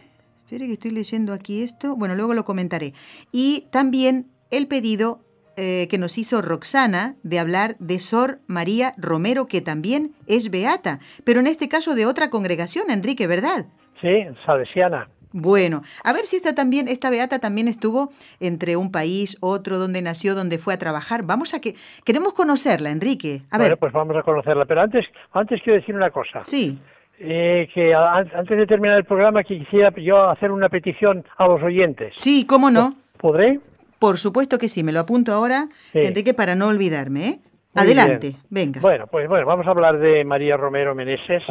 [0.44, 2.94] espere que estoy leyendo aquí esto, bueno, luego lo comentaré.
[3.32, 5.20] Y también el pedido
[5.56, 11.00] eh, que nos hizo Roxana de hablar de Sor María Romero, que también es beata,
[11.24, 13.66] pero en este caso de otra congregación, Enrique, ¿verdad?
[14.00, 15.08] Sí, salesiana.
[15.32, 20.00] Bueno, a ver si esta también, esta beata también estuvo entre un país, otro, donde
[20.00, 21.24] nació, donde fue a trabajar.
[21.24, 21.74] Vamos a que
[22.04, 23.42] queremos conocerla, Enrique.
[23.50, 24.64] A bueno, ver, pues vamos a conocerla.
[24.64, 26.42] Pero antes, antes quiero decir una cosa.
[26.44, 26.78] sí,
[27.20, 32.12] Eh, que antes de terminar el programa quisiera yo hacer una petición a los oyentes.
[32.16, 32.94] sí, cómo no.
[33.18, 33.58] ¿Podré?
[33.98, 35.98] Por supuesto que sí, me lo apunto ahora, Sí.
[36.00, 37.20] Enrique, para no olvidarme.
[37.26, 37.38] ¿eh?
[37.74, 38.80] Adelante, venga.
[38.80, 41.42] Bueno, pues bueno, vamos a hablar de María Romero Meneses,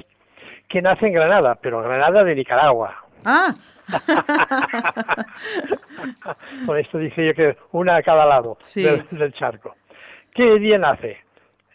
[0.70, 2.96] que nace en Granada, pero Granada de Nicaragua.
[3.26, 3.54] Ah,
[6.66, 8.84] Por esto dije yo que una a cada lado Sí.
[8.84, 9.76] del, del charco.
[10.34, 11.18] ¿Qué día nace?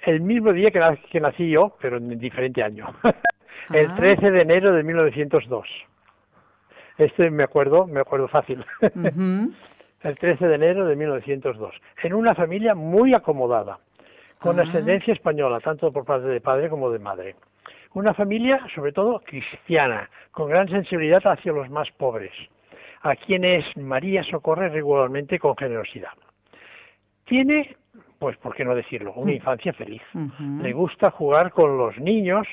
[0.04, 2.86] El mismo día que, que nací yo, pero en diferente año.
[3.74, 3.94] el Ah.
[3.96, 5.66] 13 de enero de 1902.
[6.98, 8.64] Este me acuerdo, me acuerdo fácil.
[10.02, 13.78] el 13 de enero de 1902, en una familia muy acomodada,
[14.40, 14.62] con Ah.
[14.62, 17.36] ascendencia española, tanto por parte de padre como de madre.
[17.94, 22.32] Una familia, sobre todo, cristiana, con gran sensibilidad hacia los más pobres,
[23.02, 26.12] a quienes María socorre regularmente con generosidad.
[27.26, 27.76] Tiene,
[28.18, 30.02] pues, ¿por qué no decirlo?, una infancia feliz.
[30.60, 32.46] Le gusta jugar con los niños,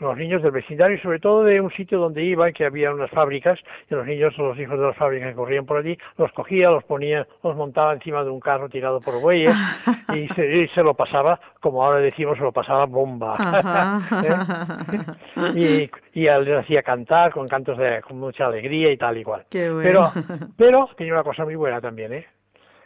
[0.00, 3.10] los niños del vecindario y sobre todo de un sitio donde iba, que había unas
[3.10, 3.58] fábricas,
[3.90, 6.84] y los niños, los hijos de las fábricas que corrían por allí, los cogía, los
[6.84, 9.50] ponía, los montaba encima de un carro tirado por bueyes
[10.14, 13.34] y se, y se lo pasaba, como ahora decimos, se lo pasaba bomba.
[15.54, 15.90] ¿Eh?
[16.14, 19.16] y, y a él le hacía cantar con cantos de con mucha alegría y tal
[19.18, 19.44] y cual.
[19.50, 19.82] Qué bueno.
[19.82, 20.10] Pero,
[20.56, 22.26] pero tenía una cosa muy buena también, ¿eh?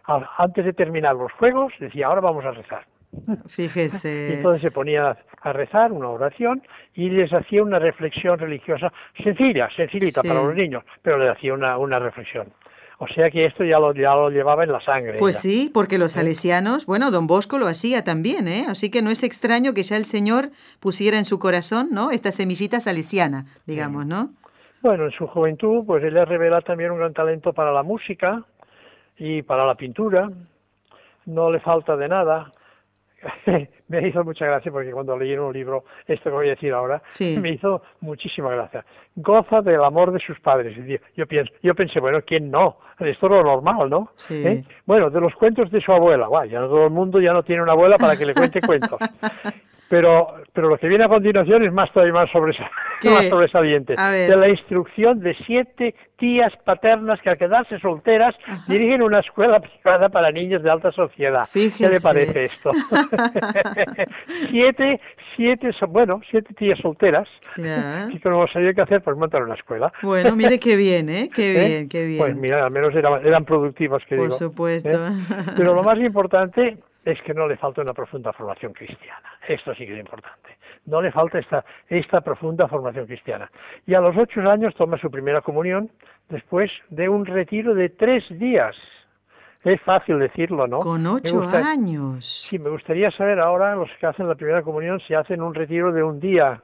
[0.05, 2.85] Antes de terminar los juegos, decía, ahora vamos a rezar.
[3.13, 4.35] Y Fíjese.
[4.37, 6.63] entonces se ponía a rezar una oración
[6.95, 10.29] y les hacía una reflexión religiosa sencilla, sencillita Sí.
[10.29, 12.49] para los niños, pero les hacía una, una reflexión.
[12.99, 15.17] O sea que esto ya lo, ya lo llevaba en la sangre.
[15.19, 15.51] Pues ya.
[15.51, 18.65] sí, porque los salesianos, bueno, don Bosco lo hacía también, ¿eh?
[18.69, 22.13] Así que no es extraño que ya el Señor pusiera en su corazón, ¿no?
[22.13, 24.31] Esta semillita salesiana, digamos, ¿no?
[24.83, 28.45] Bueno, en su juventud, pues ella revela también un gran talento para la música
[29.19, 30.31] y para la pintura.
[31.27, 32.53] No le falta de nada.
[33.89, 36.73] me hizo mucha gracia porque cuando leí en un libro esto que voy a decir
[36.73, 37.39] ahora, Sí.
[37.43, 38.85] me hizo muchísima gracia.
[39.17, 40.77] Goza del amor de sus padres.
[41.17, 42.79] Yo, pienso, yo pensé, bueno, ¿quién no?
[42.99, 44.11] Esto es lo normal, ¿no?
[44.17, 44.47] Sí.
[44.47, 44.65] ¿Eh?
[44.87, 46.27] Bueno, de los cuentos de su abuela.
[46.27, 48.99] Guau, ya todo el mundo ya no tiene una abuela para que le cuente cuentos.
[49.93, 52.71] Pero, pero lo que viene a continuación es más todavía más, sobresa-
[53.03, 53.11] ¿Qué?
[53.11, 53.93] más sobresaliente.
[53.95, 58.35] De la instrucción de siete tías paternas que al quedarse solteras
[58.69, 61.47] dirigen una escuela privada para niños de alta sociedad.
[61.53, 61.93] ¿Qué Fíjese.
[61.93, 62.71] le parece esto?
[64.51, 64.99] siete,
[65.37, 67.29] siete, bueno, siete tías solteras.
[67.59, 68.09] Ya.
[68.11, 69.93] Y que no sabía qué hacer, pues montar una escuela.
[70.01, 71.29] Bueno, mire qué bien, ¿eh?
[71.35, 71.67] Qué ¿Eh?
[71.69, 72.19] bien, qué bien.
[72.19, 74.37] Pues mira, al menos eran, eran productivas, que Por digo.
[74.37, 74.89] supuesto.
[74.89, 75.13] ¿eh?
[75.57, 79.29] Pero lo más importante es que no le falta una profunda formación cristiana.
[79.49, 80.57] Esto sí que es importante.
[80.87, 83.51] No le falta esta, esta profunda formación cristiana.
[83.87, 85.91] Y a los ocho años toma su primera comunión
[86.29, 88.77] después de un retiro de tres días.
[89.65, 90.81] Es fácil decirlo, ¿no?
[90.81, 92.27] Con ocho gusta- años.
[92.27, 95.93] Sí, me gustaría saber ahora los que hacen la primera comunión si hacen un retiro
[95.93, 96.61] de un día.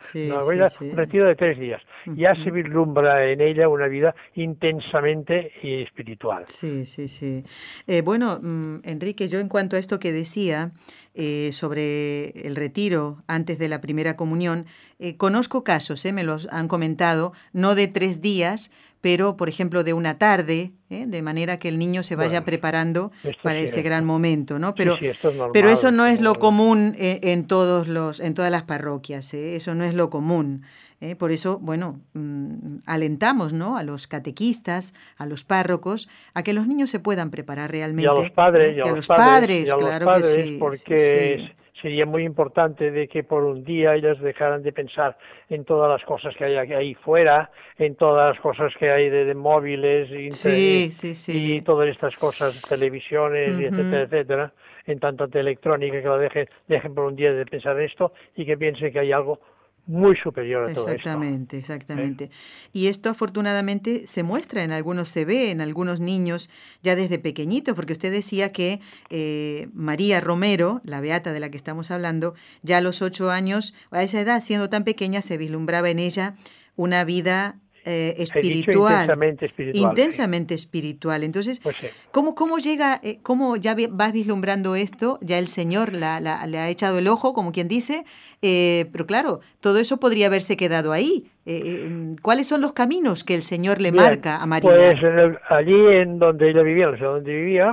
[0.00, 0.84] Sí, No, sí, voy a- sí.
[0.86, 1.82] un retiro de tres días.
[2.16, 6.44] Ya se vislumbra en ella una vida intensamente y espiritual.
[6.46, 7.44] Sí, sí, sí.
[7.86, 10.72] Eh, bueno, mm, Enrique, yo en cuanto a esto que decía
[11.14, 14.66] eh, sobre el retiro antes de la primera comunión,
[15.00, 19.84] eh, conozco casos, eh, me los han comentado, no de tres días, pero por ejemplo
[19.84, 23.64] de una tarde, eh, de manera que el niño se vaya Bueno, preparando para sí,
[23.66, 24.74] ese gran momento, ¿no?
[24.74, 28.20] Pero, sí, esto es normal, pero eso no es lo común en, en todos los,
[28.20, 29.56] en todas las parroquias, ¿eh?
[29.56, 30.62] eso no es lo común.
[31.00, 31.16] ¿eh?
[31.16, 33.76] Por eso, bueno, mm, alentamos ¿no?
[33.76, 38.10] a los catequistas, a los párrocos, a que los niños se puedan preparar Y realmente.
[38.10, 38.76] a los padres, ¿eh?
[38.76, 40.56] y a, a los padres, y a los claro padres, que sí.
[40.60, 41.52] porque sí.
[41.80, 45.16] Sería muy importante de que por un día ellos dejaran de pensar
[45.48, 49.24] en todas las cosas que hay ahí fuera, en todas las cosas que hay de,
[49.24, 51.56] de móviles inter- Sí, sí, sí.
[51.56, 54.52] y todas estas cosas, televisiones, y etcétera, etcétera,
[54.86, 58.44] en tanta electrónica que lo dejen, dejen por un día de pensar en esto y
[58.44, 59.40] que piensen que hay algo
[59.86, 60.92] muy superior a todo esto.
[60.92, 62.30] Exactamente, exactamente.
[62.72, 66.50] Y esto afortunadamente se muestra en algunos, se ve en algunos niños
[66.82, 71.56] ya desde pequeñitos, porque usted decía que eh, María Romero, la beata de la que
[71.56, 75.90] estamos hablando, ya a los ocho años, a esa edad, siendo tan pequeña, se vislumbraba
[75.90, 76.34] en ella
[76.76, 78.92] una vida eh, espiritual.
[78.92, 79.82] intensamente espiritual.
[79.82, 79.88] sí.
[80.00, 81.22] Intensamente espiritual.
[81.22, 81.86] Entonces, Pues sí.
[82.12, 85.18] ¿Cómo, cómo llega, eh, cómo ya vas vislumbrando esto?
[85.22, 88.04] Ya el Señor la, la- le ha echado el ojo, como quien dice,
[88.42, 91.24] eh, pero claro, todo eso podría haberse quedado ahí.
[91.46, 94.70] Eh, eh, ¿Cuáles son los caminos que el Señor le Bien, marca a María?
[94.70, 97.72] Pues en el- allí en donde ella vivía, en la ciudad donde vivía,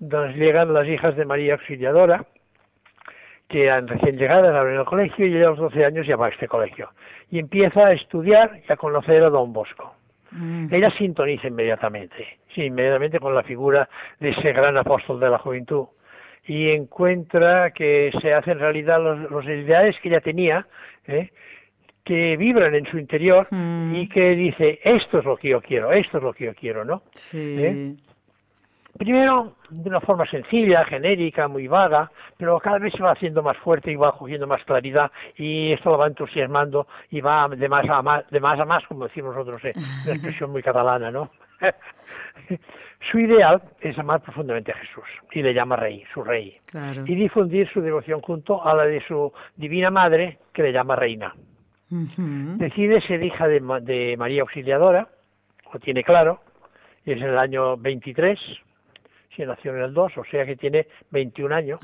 [0.00, 2.24] nos llegan las hijas de María Auxiliadora,
[3.48, 6.26] que eran recién llegadas, abren el colegio y ella a los 12 años ya va
[6.26, 6.90] a este colegio.
[7.30, 9.94] Y empieza a estudiar y a conocer a Don Bosco.
[10.30, 13.88] Mm, Ella sintoniza inmediatamente, sí, inmediatamente con la figura
[14.20, 15.86] de ese gran apóstol de la juventud
[16.46, 20.66] y encuentra que se hacen realidad los, los ideales que ella tenía,
[21.06, 21.30] ¿eh?
[22.04, 23.94] que vibran en su interior Mm.
[23.96, 26.84] y que dice, esto es lo que yo quiero, esto es lo que yo quiero,
[26.84, 27.02] ¿no?
[27.12, 27.56] sí.
[27.64, 27.94] ¿eh?
[28.98, 33.56] Primero, de una forma sencilla, genérica, muy vaga, pero cada vez se va haciendo más
[33.58, 37.88] fuerte y va cogiendo más claridad y esto lo va entusiasmando y va de más
[37.88, 39.72] a más, de más, a más como decimos nosotros, ¿eh?
[40.04, 41.30] una expresión muy catalana, ¿no?
[43.10, 47.02] su ideal es amar profundamente a Jesús y le llama rey, su rey, Claro.
[47.06, 51.34] y difundir su devoción junto a la de su divina madre que le llama reina.
[51.90, 55.08] Decide ser hija de, de María Auxiliadora,
[55.72, 56.40] lo tiene claro,
[57.04, 58.38] es en el año 23,
[59.38, 61.80] si nació en el 2, o sea que tiene 21 años.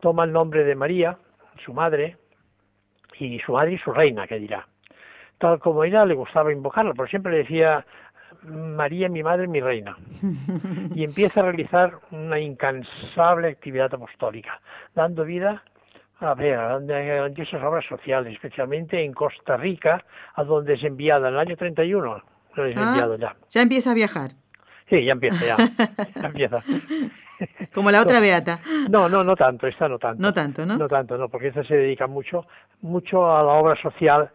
[0.00, 1.18] Toma el nombre de María,
[1.64, 2.16] su madre,
[3.18, 4.66] y su madre y su reina, que dirá.
[5.38, 7.84] Tal como ella le gustaba invocarla, pero siempre le decía
[8.42, 9.96] María, mi madre, mi reina.
[10.94, 14.60] Y empieza a realizar una incansable actividad apostólica,
[14.94, 15.62] dando vida
[16.20, 20.04] a ver, a esas obras sociales, especialmente en Costa Rica,
[20.36, 22.16] a donde es enviada en el año 31.
[22.16, 23.34] Es ah, enviado ya.
[23.48, 24.30] Ya empieza a viajar.
[24.88, 25.56] Sí, ya empieza, ya.
[26.20, 26.62] ya empieza.
[27.74, 28.60] Como la otra beata.
[28.90, 30.22] No, no, no tanto, esta no tanto.
[30.22, 30.76] No tanto, ¿no?
[30.76, 32.46] No tanto, no, porque esta se dedica mucho,
[32.82, 34.30] mucho a la obra social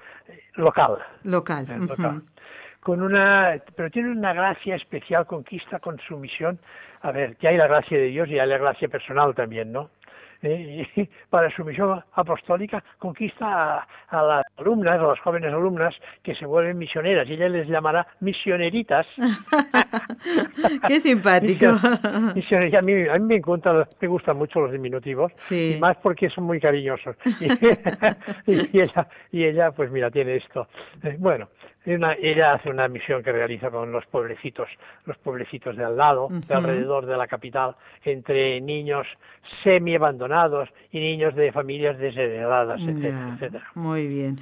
[0.55, 0.97] local.
[1.23, 1.65] Local.
[1.87, 2.21] local.
[2.81, 6.59] Con una, pero tiene una gracia especial, conquista con su misión.
[7.01, 9.89] A ver, que hay la gracia de Dios y hay la gracia personal también, ¿no?
[10.47, 10.87] ¿Eh?
[10.95, 16.45] y para su misión apostólica conquista a, las alumnas, a las jóvenes alumnas que se
[16.45, 19.05] vuelven misioneras y ella les llamará misioneritas.
[20.87, 21.65] Qué simpático.
[21.77, 26.45] a, mí, a mí me, encuentran, me gustan mucho los diminutivos y más porque son
[26.45, 27.15] muy cariñosos.
[28.47, 30.67] Y, ella, y ella, pues mira, tiene esto.
[31.03, 31.17] Eh,
[31.87, 34.67] ella hace una misión que realiza con los pueblecitos,
[35.05, 39.07] los pueblecitos de al lado, de alrededor de la capital, entre niños
[39.63, 43.67] semi abandonados y niños de familias desheredadas, etcétera, etcétera.
[43.75, 44.37] Muy bien.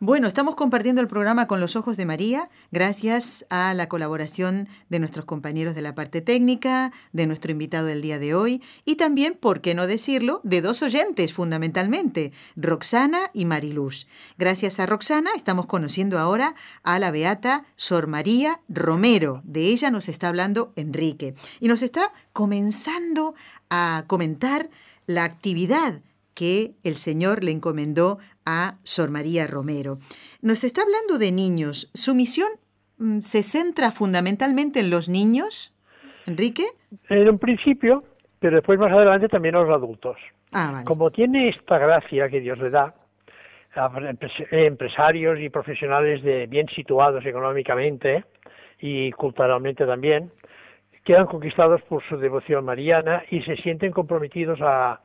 [0.00, 4.98] Bueno, estamos compartiendo el programa con los ojos de María, gracias a la colaboración de
[4.98, 9.38] nuestros compañeros de la parte técnica, de nuestro invitado del día de hoy y también,
[9.38, 14.08] por qué no decirlo, de dos oyentes fundamentalmente, Roxana y Mariluz.
[14.36, 19.42] Gracias a Roxana estamos conociendo ahora a la beata Sor María Romero.
[19.44, 23.36] De ella nos está hablando Enrique y nos está comenzando
[23.70, 24.70] a comentar
[25.06, 26.00] la actividad
[26.34, 29.96] que el Señor le encomendó a Sor María Romero.
[30.42, 31.90] Nos está hablando de niños.
[31.94, 32.48] ¿Su misión
[32.98, 35.72] mm, se centra fundamentalmente en los niños,
[36.26, 36.64] Enrique?
[37.08, 38.04] En un principio,
[38.40, 40.16] pero después más adelante también a los adultos.
[40.52, 42.94] Ah, Como tiene esta gracia que Dios le da
[43.74, 43.90] a
[44.52, 48.24] empresarios y profesionales de bien situados económicamente
[48.80, 50.30] y culturalmente también,
[51.04, 55.00] quedan conquistados por su devoción mariana y se sienten comprometidos a,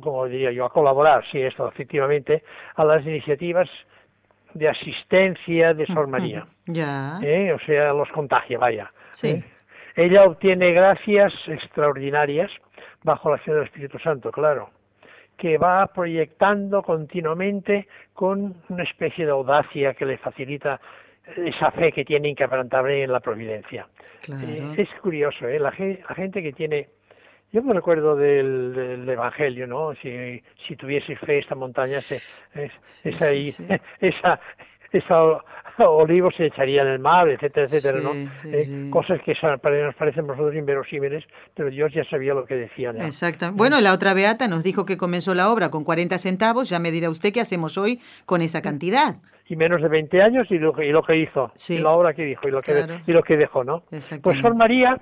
[0.00, 2.44] como diría yo, a colaborar, sí, esto efectivamente,
[2.76, 3.68] a las iniciativas
[4.52, 6.46] de asistencia de Sor María.
[6.66, 7.18] Ya.
[7.22, 7.52] ¿Eh?
[7.52, 8.92] O sea, los contagia, vaya.
[9.22, 9.42] ¿Eh?
[9.96, 12.50] Ella obtiene gracias extraordinarias
[13.02, 14.70] bajo la acción del Espíritu Santo, claro,
[15.36, 20.80] que va proyectando continuamente con una especie de audacia que le facilita
[21.36, 23.86] esa fe que tiene inquebrantable en la providencia.
[24.28, 25.58] Eh, es curioso, ¿eh?
[25.58, 26.88] La, gente que tiene...
[27.52, 29.92] Yo me recuerdo del, Evangelio, ¿no?
[30.00, 32.20] Si, si tuviese fe esta montaña, se,
[33.04, 33.30] esa,
[34.00, 34.40] esa,
[34.92, 35.42] esa
[35.88, 38.12] olivo se echaría en el mar, etcétera, etcétera, ¿no?
[38.44, 42.90] Eh, cosas que nos parecen nosotros inverosímiles, pero Dios ya sabía lo que decía.
[42.90, 43.52] Exacto.
[43.52, 46.90] Bueno, la otra beata nos dijo que comenzó la obra con 40 centavos, ya me
[46.90, 49.16] dirá usted qué hacemos hoy con esa cantidad
[49.50, 52.14] y menos de 20 años y lo que, y lo que hizo, y la obra
[52.14, 53.82] que dijo y lo que, y lo que dejó, ¿no?
[54.22, 54.96] Pues Sor María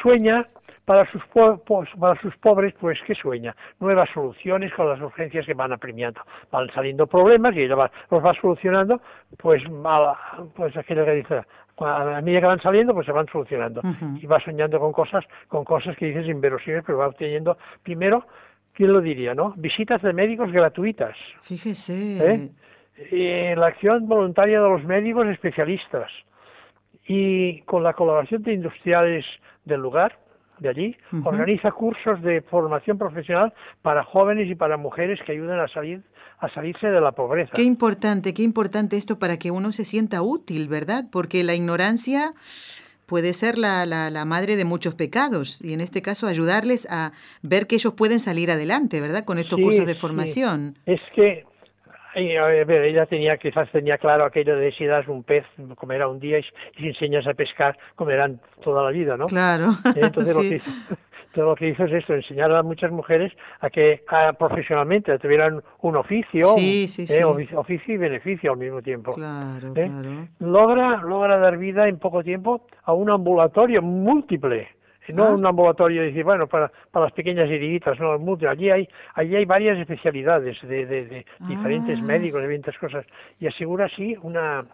[0.00, 0.46] sueña
[0.84, 3.56] para sus, para sus pobres, pues ¿qué sueña?
[3.80, 6.20] Nuevas soluciones con las urgencias que van apremiando.
[6.52, 9.00] Van saliendo problemas y ella los va solucionando,
[9.36, 9.62] pues,
[10.54, 11.42] pues aquello que dice,
[11.78, 13.80] a medida que van saliendo, pues se van solucionando.
[14.20, 18.26] Y va soñando con cosas, con cosas que dices inverosímiles, pero va obteniendo, primero,
[18.74, 19.54] ¿quién lo diría, no?
[19.56, 21.16] Visitas de médicos gratuitas.
[21.42, 22.34] Fíjese.
[22.34, 22.50] ¿Eh?
[22.96, 26.10] En la acción voluntaria de los médicos especialistas
[27.06, 29.24] y con la colaboración de industriales
[29.64, 30.18] del lugar,
[30.58, 33.52] de allí, organiza cursos de formación profesional
[33.82, 36.02] para jóvenes y para mujeres que ayuden a salir
[36.38, 37.52] a salirse de la pobreza.
[37.54, 41.04] Qué importante, qué importante esto para que uno se sienta útil, ¿verdad?
[41.10, 42.32] Porque la ignorancia
[43.06, 47.68] puede ser la, la, madre de muchos pecados y en este caso ayudarles a ver
[47.68, 49.24] que ellos pueden salir adelante, ¿verdad?
[49.24, 50.74] Con estos cursos de formación.
[50.86, 51.44] Es que
[52.14, 55.44] ella tenía quizás tenía claro aquello de si das un pez
[55.76, 56.44] comerá un día y,
[56.76, 59.26] si enseñas a pescar comerán toda la vida, ¿no?
[59.26, 59.70] Claro.
[59.96, 60.70] Entonces lo que hizo,
[61.32, 64.02] todo lo que hizo es esto, enseñar a muchas mujeres a que
[64.38, 69.14] profesionalmente tuvieran un oficio, eh, oficio y beneficio al mismo tiempo.
[69.14, 69.88] Claro, ¿eh?
[69.88, 70.28] claro.
[70.38, 74.68] Logra, logra dar vida en poco tiempo a un ambulatorio múltiple
[75.08, 75.34] no ah.
[75.34, 78.12] un ambulatorio decir bueno para, para las pequeñas heriditas no
[78.48, 82.02] allí hay allí hay varias especialidades de, de, diferentes ah.
[82.02, 83.06] médicos de diferentes cosas.
[83.40, 84.64] Y asegura así una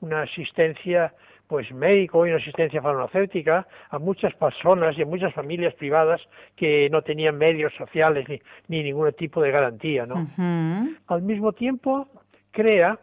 [0.00, 1.12] una asistencia
[1.46, 6.20] pues médico y una asistencia farmacéutica a muchas personas y a muchas familias privadas
[6.56, 10.26] que no tenían medios sociales ni, ni ningún tipo de garantía no
[11.06, 12.08] al mismo tiempo
[12.50, 12.98] crea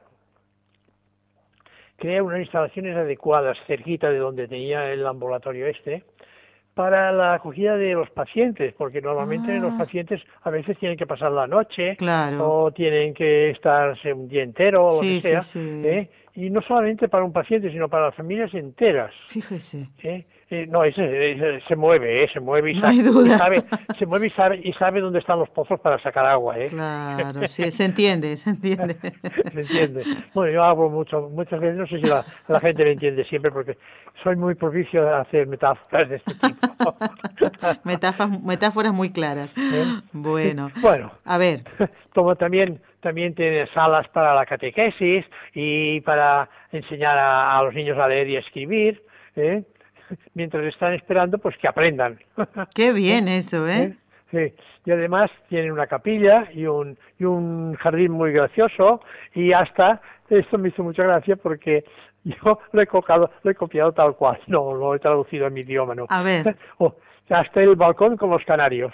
[1.97, 6.03] crea unas instalaciones adecuadas cerquita de donde tenía el ambulatorio este
[6.74, 9.80] para la acogida de los pacientes, porque normalmente los Ah.
[9.80, 12.47] pacientes a veces tienen que pasar la noche Claro.
[12.65, 15.59] o tienen que estarse un día entero o lo que sí, sea, sí.
[15.86, 16.09] ¿eh?
[16.36, 19.13] y no solamente para un paciente, sino para las familias enteras.
[19.28, 19.89] Fíjese.
[20.01, 20.26] ¿eh?
[20.54, 22.30] Eh, no, ese, ese se mueve, ¿eh?
[22.34, 23.64] se mueve y, No sabe,
[23.97, 26.66] se mueve y sabe y sabe dónde están los pozos para sacar agua, ¿eh?
[26.68, 28.95] Claro, sí, se entiende, se entiende.
[28.95, 30.04] ¿Se entiende?
[30.34, 33.49] Bueno, yo hablo mucho, muchas veces, no sé si la, la gente me entiende siempre,
[33.49, 33.78] porque
[34.22, 36.95] soy muy propicio a hacer metáforas de este tipo.
[37.86, 39.56] Metáforas, metáforas muy claras.
[40.12, 41.60] Bueno, Bueno, a ver,
[42.14, 47.97] como también también tiene salas para la catequesis y para enseñar a, a los niños
[47.97, 49.02] a leer y a escribir,
[49.38, 49.64] ¿eh?
[50.34, 52.20] mientras están esperando pues que aprendan.
[52.76, 53.95] qué bien eso, ¿eh?
[54.32, 54.53] Sí.
[54.86, 59.01] Y además tiene una capilla y un, y un jardín muy gracioso
[59.36, 61.84] y hasta, esto me hizo mucha gracia porque
[62.24, 65.62] yo lo he, colocado, lo he copiado tal cual, no lo he traducido en mi
[65.62, 66.05] idioma, ¿no?
[66.09, 66.55] A ver.
[66.78, 66.95] Oh,
[67.30, 68.93] hasta el balcón con los canarios.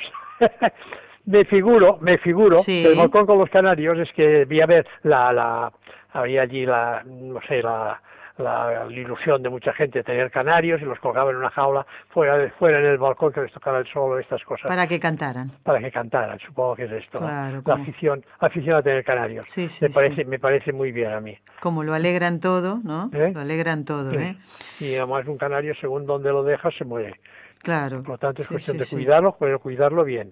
[1.26, 2.84] me figuro, me figuro, Sí.
[2.84, 5.72] que el balcón con los canarios es que vi a ver la, la,
[6.14, 8.02] había allí la, no sé, la,
[8.38, 11.86] la, la ilusión de mucha gente de tener canarios y los colgaba en una jaula
[12.10, 14.88] fuera, de- fuera en el balcón que les tocaba el sol, estas cosas, para, Para
[14.88, 15.52] que cantaran.
[15.66, 19.46] que cantaran, supongo que es esto, la afición, afición a tener canarios.
[19.48, 20.26] Sí, sí, me parece, sí.
[20.26, 21.38] me parece muy bien a mí.
[21.60, 23.10] Como lo alegran todo, ¿no?
[23.14, 23.32] ¿Eh?
[23.34, 24.12] Lo alegran todo.
[24.12, 24.38] ¿eh?
[24.80, 27.20] Y además un canario, según donde lo dejas, se muere.
[27.64, 28.02] Claro.
[28.04, 30.32] Por lo tanto, es cuestión de cuidarlo, pero cuidarlo bien.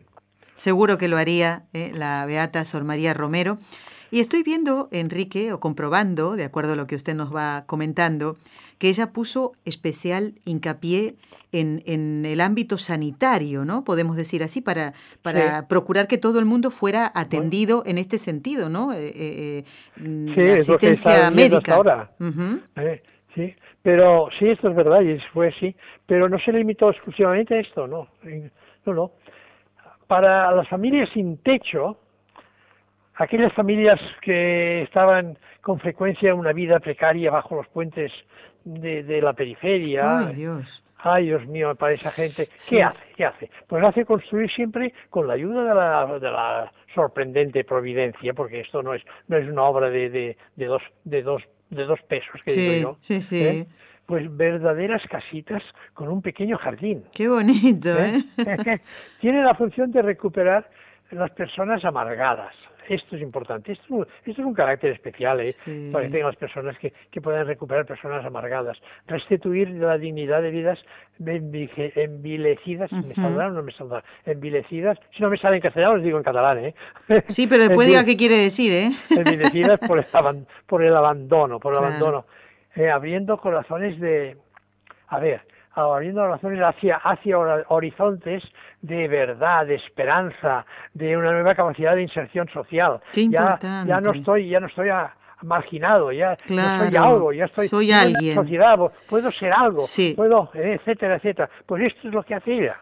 [0.53, 1.91] Seguro que lo haría ¿eh?
[1.93, 3.57] la beata Sor María Romero.
[4.11, 8.37] Y estoy viendo, Enrique, o comprobando, de acuerdo a lo que usted nos va comentando,
[8.77, 11.15] que ella puso especial hincapié
[11.51, 13.83] en, en el ámbito sanitario, ¿no?
[13.83, 15.65] Podemos decir así, para, para Sí.
[15.69, 18.91] procurar que todo el mundo fuera atendido en este sentido, ¿no?
[18.93, 19.63] Eh, eh, eh,
[19.97, 21.75] mm, Sí, la asistencia médica.
[21.75, 22.11] ahora.
[22.19, 22.59] Ujú.
[22.75, 23.01] Eh,
[23.33, 25.73] sí, pero sí, esto es verdad, y fue así,
[26.05, 28.09] pero no se limitó exclusivamente a esto, no,
[28.85, 29.11] no, no.
[30.07, 31.97] Para las familias sin techo,
[33.15, 38.11] aquellas familias que estaban con frecuencia en una vida precaria bajo los puentes
[38.63, 40.81] de, de la periferia, Ay, Dios.
[40.97, 42.77] Ay, Dios mío, para esa gente, Sí.
[42.77, 42.99] ¿qué hace?
[43.15, 43.51] ¿Qué hace?
[43.67, 48.81] Pues hace construir siempre con la ayuda de la, de la sorprendente providencia, porque esto
[48.81, 52.41] no es no es una obra de, de, de dos de dos de dos pesos
[52.43, 52.97] que Sí, digo yo.
[53.01, 53.43] sí, sí.
[53.45, 53.67] ¿eh?
[54.07, 55.61] Pues verdaderas casitas
[55.93, 57.03] con un pequeño jardín.
[57.15, 58.23] Qué bonito, ¿eh?
[58.37, 58.79] ¿eh?
[59.19, 60.69] Tiene la función de recuperar
[61.11, 62.53] las personas amargadas.
[62.87, 63.71] Esto es importante.
[63.71, 65.53] Esto, es un- esto es un carácter especial, ¿eh?
[65.65, 65.89] Sí.
[65.91, 68.77] Para que tengan las personas que, que puedan recuperar personas amargadas.
[69.07, 70.79] Restituir la dignidad de vidas
[71.19, 72.91] envilecidas.
[72.91, 74.03] ¿Me saldrá o no me saldrá?
[74.25, 74.97] Envilecidas.
[75.15, 76.75] Si no me sale en castellano, les digo en catalán, ¿eh?
[77.27, 78.89] Sí, pero después diga qué quiere decir, ¿eh?
[79.15, 81.93] envilecidas por el, aban- por el abandono, por el Claro.
[81.95, 82.25] abandono,
[82.77, 84.35] Eh, abriendo corazones de,
[85.07, 88.43] a ver, abriendo corazones hacia, hacia hor- horizontes
[88.85, 93.01] de verdad, de esperanza, de una nueva capacidad de inserción social.
[93.13, 94.19] Qué ya, ya no importante.
[94.19, 98.35] estoy, ya no estoy a- marginado, ya no soy algo, ya estoy soy en alguien.
[98.35, 100.13] sociedad, pu- puedo ser algo, Sí.
[100.15, 101.49] puedo, eh, etcétera, etcétera.
[101.65, 102.77] Pues esto es lo que hace ella.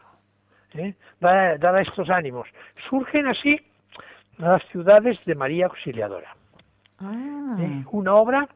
[0.75, 0.93] ¿eh?
[1.19, 2.47] Da, da estos ánimos.
[2.89, 3.59] Surgen así
[4.37, 6.35] las ciudades de María Auxiliadora.
[6.99, 7.83] Ah, ¿eh?
[7.91, 8.47] Una obra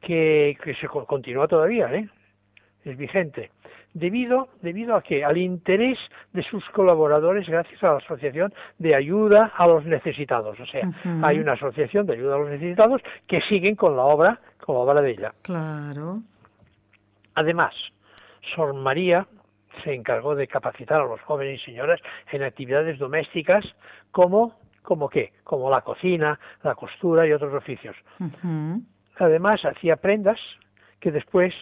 [0.00, 2.08] que, que se co- continúa todavía, ¿eh?
[2.84, 3.50] es vigente,
[3.94, 5.98] debido, debido a que al interés
[6.32, 10.58] de sus colaboradores gracias a la Asociación de Ayuda a los Necesitados.
[10.60, 10.90] O sea,
[11.22, 14.80] hay una asociación de ayuda a los necesitados que siguen con la obra, con la
[14.82, 15.32] obra de ella.
[15.42, 16.20] claro.
[17.34, 17.72] Además,
[18.54, 19.24] Sor María
[19.84, 22.00] se encargó de capacitar a los jóvenes y señoras
[22.32, 23.64] en actividades domésticas
[24.10, 27.94] como, como qué, como la cocina, la costura y otros oficios.
[29.18, 30.40] Además, hacía prendas
[30.98, 31.54] que después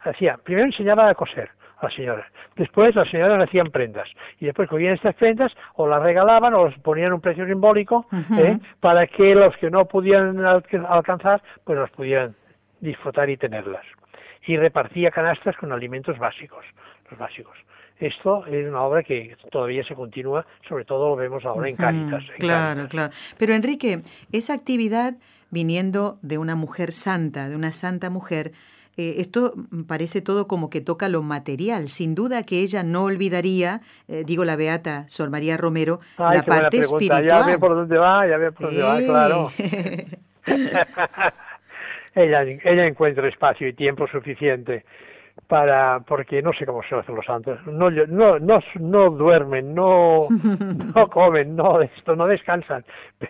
[0.00, 1.50] hacía, primero enseñaba a coser
[1.82, 2.26] las señoras,
[2.56, 4.08] después las señoras hacían prendas
[4.40, 8.06] y después cogían estas prendas o las regalaban o las ponían un precio simbólico.
[8.38, 8.58] ¿eh?
[8.80, 12.34] para que los que no pudieran alca- alcanzar pues las pudieran
[12.80, 13.84] disfrutar y tenerlas
[14.46, 16.64] y repartía canastas con alimentos básicos,
[17.10, 17.56] los básicos.
[17.98, 22.22] Esto es una obra que todavía se continúa, sobre todo lo vemos ahora en Cáritas.
[22.30, 22.90] en Claro, Cáritas.
[22.90, 23.12] claro.
[23.38, 24.00] Pero Enrique,
[24.32, 25.14] esa actividad
[25.50, 28.50] viniendo de una mujer santa, de una santa mujer,
[28.96, 31.88] eh, esto mm, parece todo como que toca lo material.
[31.88, 36.42] Sin duda que ella no olvidaría, eh, digo la beata Sor María Romero, Ay, la
[36.44, 37.24] parte espiritual.
[37.24, 39.50] Ya ve por dónde va, ya ve por dónde va, claro.
[42.14, 44.84] Ella, ella encuentra espacio y tiempo suficiente
[45.48, 50.28] para porque no sé cómo se hacen los santos no no no no duermen no
[50.94, 52.84] no comen no esto no descansan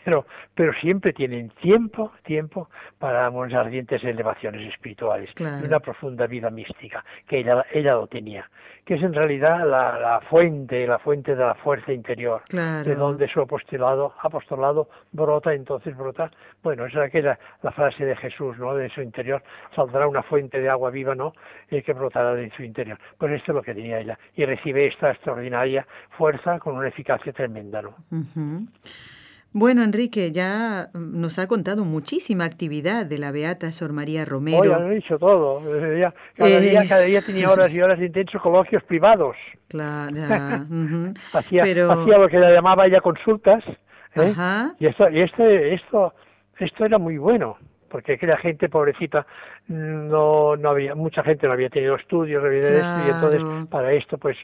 [0.05, 2.69] pero pero siempre tienen tiempo tiempo
[2.99, 8.49] para unas ardientes elevaciones espirituales y una profunda vida mística que ella ella lo tenía
[8.85, 13.29] que es en realidad la, la fuente la fuente de la fuerza interior de donde
[13.29, 16.31] su apostolado apostolado brota entonces brota
[16.63, 19.43] bueno esa que era la frase de Jesús no de su interior
[19.75, 21.33] saldrá una fuente de agua viva no
[21.71, 22.99] y que brotará de su interior.
[23.19, 24.19] Pues esto es lo que tenía ella.
[24.35, 25.87] Y recibe esta extraordinaria
[26.17, 27.83] fuerza con una eficacia tremenda.
[27.83, 27.95] ¿no?
[29.55, 34.63] Bueno, Enrique, ya nos ha contado muchísima actividad de la Beata Sor María Romero.
[34.63, 35.61] Hoy han dicho todo.
[36.37, 36.61] cada, eh.
[36.61, 39.37] día, cada día tenía horas y horas de intensos coloquios privados.
[39.69, 40.15] Claro.
[41.35, 43.63] hacía, hacía lo que la llamaba ella consultas.
[44.17, 44.33] ¿eh?
[44.79, 46.15] Y, esto, y este, esto,
[46.59, 47.59] esto era muy bueno
[47.91, 49.27] porque aquella gente pobrecita
[49.69, 54.35] no no había mucha gente no había tenido estudios y entonces para esto pues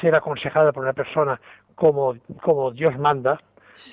[0.00, 1.40] ser aconsejada por una persona
[1.76, 3.40] como como Dios manda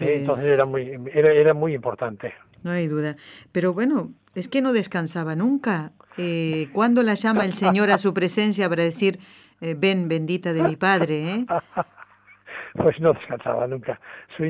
[0.01, 2.33] eh, entonces era muy era, era, muy importante
[2.63, 3.15] no hay duda
[3.51, 8.13] pero bueno es que no descansaba nunca eh, ¿Cuándo la llama el Señor a su
[8.13, 9.19] presencia para decir
[9.61, 11.45] eh, ven bendita de mi Padre eh?
[12.75, 13.99] pues no descansaba nunca
[14.35, 14.43] su,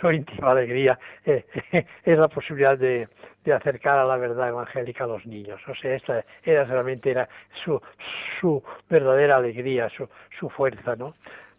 [0.00, 1.46] su íntima alegría eh,
[2.04, 3.08] es la posibilidad de
[3.44, 5.60] de acercar a la verdad evangélica a los niños.
[5.68, 7.28] O sea, esta era realmente era
[7.64, 7.80] su,
[8.40, 10.08] su verdadera alegría, su,
[10.38, 11.14] su fuerza, ¿no?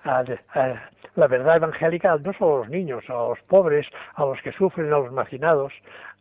[0.05, 4.87] La verdad evangélica no solo a los niños, a los pobres, a los que sufren,
[4.87, 5.73] a los marginados,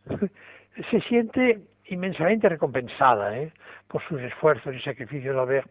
[0.91, 3.51] se siente inmensamente recompensada ¿eh?
[3.87, 5.65] por sus esfuerzos y sacrificios ver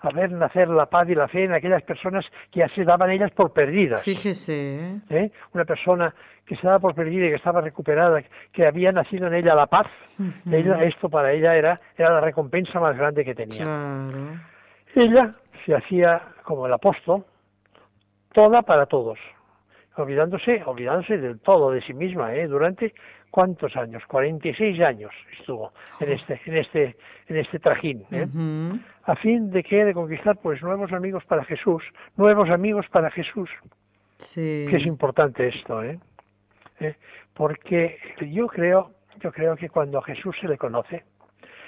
[0.00, 3.10] a ver nacer la paz y la fe en aquellas personas que ya se daban
[3.10, 4.02] ellas por perdidas.
[4.04, 4.92] Fíjese.
[4.92, 5.00] ¿eh?
[5.10, 5.30] ¿Eh?
[5.54, 6.14] Una persona
[6.46, 9.66] que se daba por perdida y que estaba recuperada, que había nacido en ella la
[9.66, 9.86] paz,
[10.82, 13.64] esto para ella era, era la recompensa más grande que tenía.
[14.94, 15.34] Ella
[15.66, 17.24] se hacía como el apóstol,
[18.32, 19.18] toda para todos,
[19.96, 22.46] olvidándose, olvidándose del todo de sí misma, ¿eh?
[22.46, 22.94] durante
[23.30, 28.26] cuántos años, 46 años estuvo en este, en este, en este trajín, ¿eh?
[29.04, 31.82] a fin de que de conquistar pues nuevos amigos para Jesús,
[32.16, 33.50] nuevos amigos para Jesús.
[34.18, 34.66] Sí.
[34.68, 35.98] Que es importante esto, ¿eh?
[36.80, 36.94] ¿Eh?
[37.34, 37.98] Porque
[38.30, 41.04] yo creo, yo creo que cuando a Jesús se le conoce,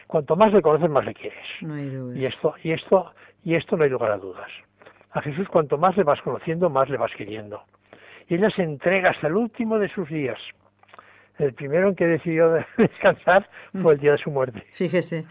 [0.06, 1.46] cuanto más le conoces, más le quieres.
[1.60, 2.18] No hay duda.
[2.18, 3.12] Y esto, y esto,
[3.44, 4.50] y esto no hay lugar a dudas.
[5.12, 7.62] A Jesús cuanto más le vas conociendo, más le vas queriendo.
[8.28, 10.38] Y ella se entrega hasta el último de sus días
[11.40, 13.48] el primero en que decidió descansar
[13.80, 14.64] fue el día de su muerte.
[14.72, 15.24] Fíjese.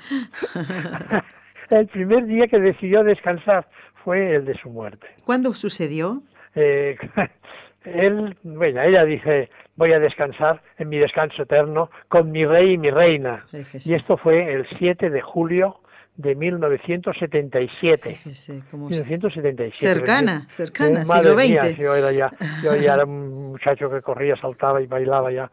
[1.70, 3.68] el primer día que decidió descansar
[4.04, 5.08] fue el de su muerte.
[5.26, 6.22] ¿Cuándo sucedió?
[6.56, 6.98] Eh,
[7.84, 12.78] él, bueno, ella dice, voy a descansar en mi descanso eterno con mi rey y
[12.78, 13.46] mi reina.
[13.86, 15.80] Y esto fue el 7 de julio
[16.20, 18.10] de 1977.
[18.10, 19.76] Fíjese, 1977.
[19.76, 21.78] Cercana, cercana, siglo XX.
[21.78, 22.30] yo, era ya,
[22.64, 25.50] yo ya era un muchacho que corría, saltaba y bailaba ya.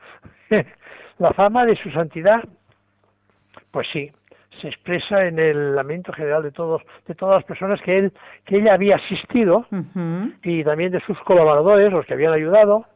[1.19, 2.43] La fama de su santidad,
[3.71, 4.11] pues sí,
[4.61, 8.13] se expresa en el lamento general de todos, de todas las personas que él,
[8.45, 9.67] que ella había asistido
[10.43, 12.87] y también de sus colaboradores, los que habían ayudado,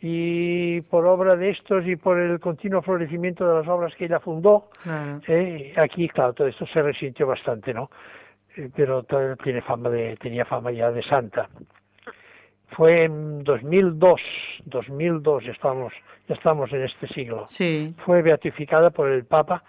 [0.00, 4.20] y por obra de estos y por el continuo florecimiento de las obras que ella
[4.20, 4.68] fundó,
[5.26, 7.90] eh, aquí, claro, todo esto se resintió bastante, ¿no?
[8.56, 9.04] Eh, pero
[9.42, 11.48] tiene fama de, tenía fama ya de santa.
[12.76, 14.20] Fue en 2002,
[14.66, 15.92] 2002, ya estamos,
[16.28, 17.44] ya estamos en este siglo.
[17.46, 17.94] Sí.
[18.04, 19.62] Fue beatificada por el Papa,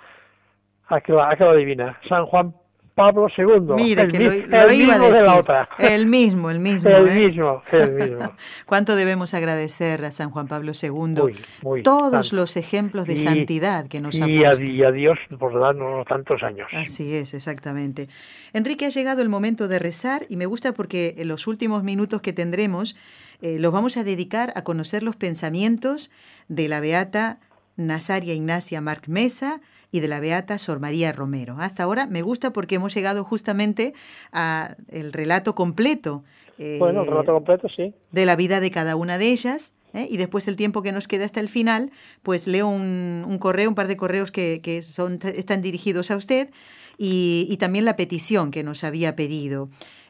[0.88, 2.54] a que la, a que la adivina, San Juan
[2.98, 3.76] Pablo II.
[3.76, 5.56] Mire, que lo, iba a decir.
[5.78, 6.89] El mismo, el mismo.
[6.89, 7.28] El ¿eh?
[7.28, 8.34] mismo, el mismo.
[8.66, 11.84] ¿Cuánto debemos agradecer a San Juan Pablo II?
[11.84, 14.64] todos los ejemplos de santidad que nos ha puesto.
[14.64, 16.68] Y a Dios por darnos tantos años.
[16.74, 18.10] Así es, exactamente.
[18.54, 22.24] Enrique, ha llegado el momento de rezar y me gusta porque en los últimos minutos
[22.24, 22.95] que tendremos
[23.43, 26.10] eh, los vamos a dedicar a conocer los pensamientos
[26.48, 27.38] de la beata
[27.76, 29.62] Nazaria Ignacia Marc Mesa,
[29.92, 31.58] y de la Beata Sor María Romero.
[31.60, 33.94] Hasta ahora me gusta porque hemos llegado justamente
[34.32, 36.24] a el relato completo.
[36.60, 37.94] Eh, bueno, el relato completo, sí.
[38.12, 39.74] De la vida de cada una de ellas.
[39.94, 40.08] ¿eh?
[40.10, 41.92] Y después el tiempo que nos queda hasta el final,
[42.24, 46.50] pues leo un, correo, un par de correos que, que son, están dirigidos a usted
[46.98, 49.70] y, y también la petición que nos había pedido.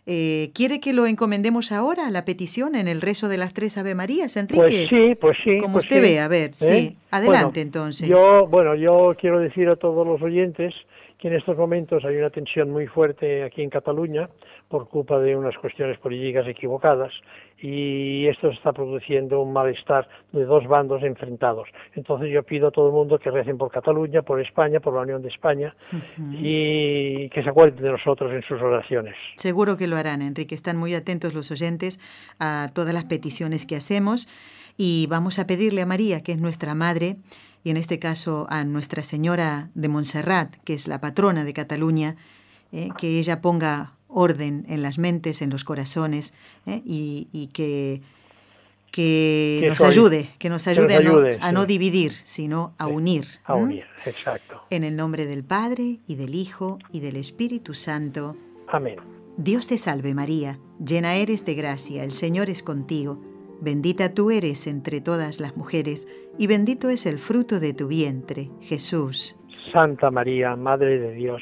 [0.09, 3.93] Eh, ¿Quiere que lo encomendemos ahora, la petición, en el rezo de las tres Ave
[3.93, 4.61] Marías, Enrique?
[4.61, 5.57] Pues sí, pues sí.
[5.57, 6.95] Como pues usted ve, a ver, sí.
[6.95, 6.95] ¿Eh?
[7.11, 8.07] Adelante entonces.
[8.07, 10.73] Yo, bueno, yo quiero decir a todos los oyentes
[11.19, 14.29] que en estos momentos hay una tensión muy fuerte aquí en Cataluña
[14.69, 17.13] por culpa de unas cuestiones políticas equivocadas
[17.59, 21.67] y esto está produciendo un malestar de dos bandos enfrentados.
[21.95, 25.01] Entonces yo pido a todo el mundo que recen por Cataluña, por España, por la
[25.01, 25.75] Unión de España
[26.33, 29.15] y que se acuerden de nosotros en sus oraciones.
[29.37, 30.53] Seguro que lo harán, Enrique.
[30.53, 31.99] Están muy atentos los oyentes
[32.39, 34.27] a todas las peticiones que hacemos
[34.77, 37.15] y vamos a pedirle a María, que es nuestra madre,
[37.63, 42.15] y en este caso a Nuestra Señora de Montserrat, que es la patrona de Cataluña,
[42.71, 46.33] eh, que ella ponga orden en las mentes, en los corazones,
[46.65, 48.01] eh, y, que,
[48.91, 53.25] que, nos ayude, que nos ayude, a, no, dividir, sino a unir.
[53.45, 54.63] A unir, exacto.
[54.69, 58.35] En el nombre del Padre, y del Hijo, y del Espíritu Santo.
[58.67, 58.97] Amén.
[59.37, 63.21] Dios te salve María, llena eres de gracia, el Señor es contigo.
[63.61, 66.07] Bendita tú eres entre todas las mujeres,
[66.39, 69.37] y bendito es el fruto de tu vientre, Jesús.
[69.71, 71.41] Santa María, Madre de Dios,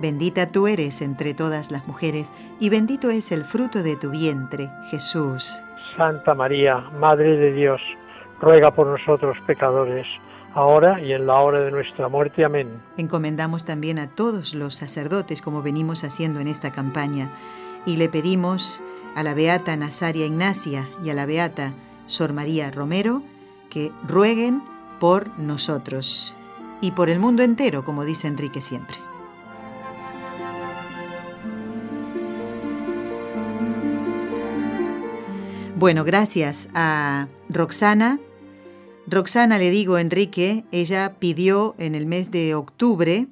[0.00, 4.70] Bendita tú eres entre todas las mujeres, y bendito es el fruto de tu vientre,
[4.90, 5.60] Jesús.
[5.96, 7.80] Santa María, Madre de Dios,
[8.40, 10.06] ruega por nosotros pecadores,
[10.54, 12.44] ahora y en la hora de nuestra muerte.
[12.44, 12.80] Amén.
[12.96, 17.30] Encomendamos también a todos los sacerdotes, como venimos haciendo en esta campaña,
[17.84, 18.80] y le pedimos
[19.16, 21.72] a la Beata Nazaria Ignacia y a la Beata
[22.06, 23.22] Sor María Romero,
[23.68, 24.62] que rueguen
[25.00, 26.36] por nosotros
[26.80, 29.07] y por el mundo entero, como dice Enrique siempre.
[35.78, 38.18] Bueno, gracias a Roxana.
[39.06, 43.28] Roxana, le digo, Enrique, ella pidió en el mes de octubre,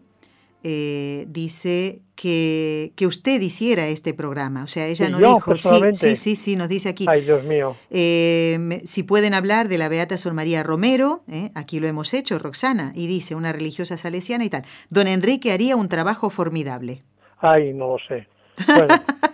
[0.62, 4.62] eh, dice que, que, usted hiciera este programa.
[4.62, 7.06] O sea, ella no dijo, sí, sí, sí, sí, nos dice aquí.
[7.08, 7.74] Ay, Dios mío.
[7.90, 12.38] Eh, si pueden hablar de la Beata Sor María Romero, eh, aquí lo hemos hecho,
[12.38, 14.62] Roxana, y dice, una religiosa salesiana y tal.
[14.88, 17.02] Don Enrique haría un trabajo formidable.
[17.38, 18.28] Ay, no lo sé.
[18.68, 18.94] Bueno.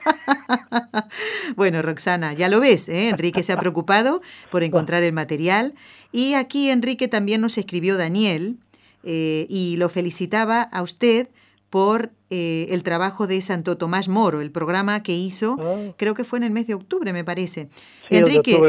[1.57, 3.09] bueno, Roxana, ya lo ves, ¿eh?
[3.09, 5.75] Enrique se ha preocupado por encontrar el material.
[6.13, 8.59] Y aquí Enrique también nos escribió Daniel
[9.05, 11.29] y lo felicitaba a usted
[11.73, 15.95] por eh, el trabajo de Santo Tomás Moro, el programa que hizo, ah.
[15.97, 17.69] creo que fue en el mes de octubre, me parece.
[18.11, 18.61] Enrique,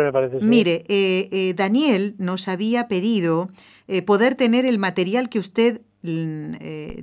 [0.42, 3.50] mire, eh, eh, Daniel nos había pedido
[4.06, 6.56] poder tener el material que usted mm,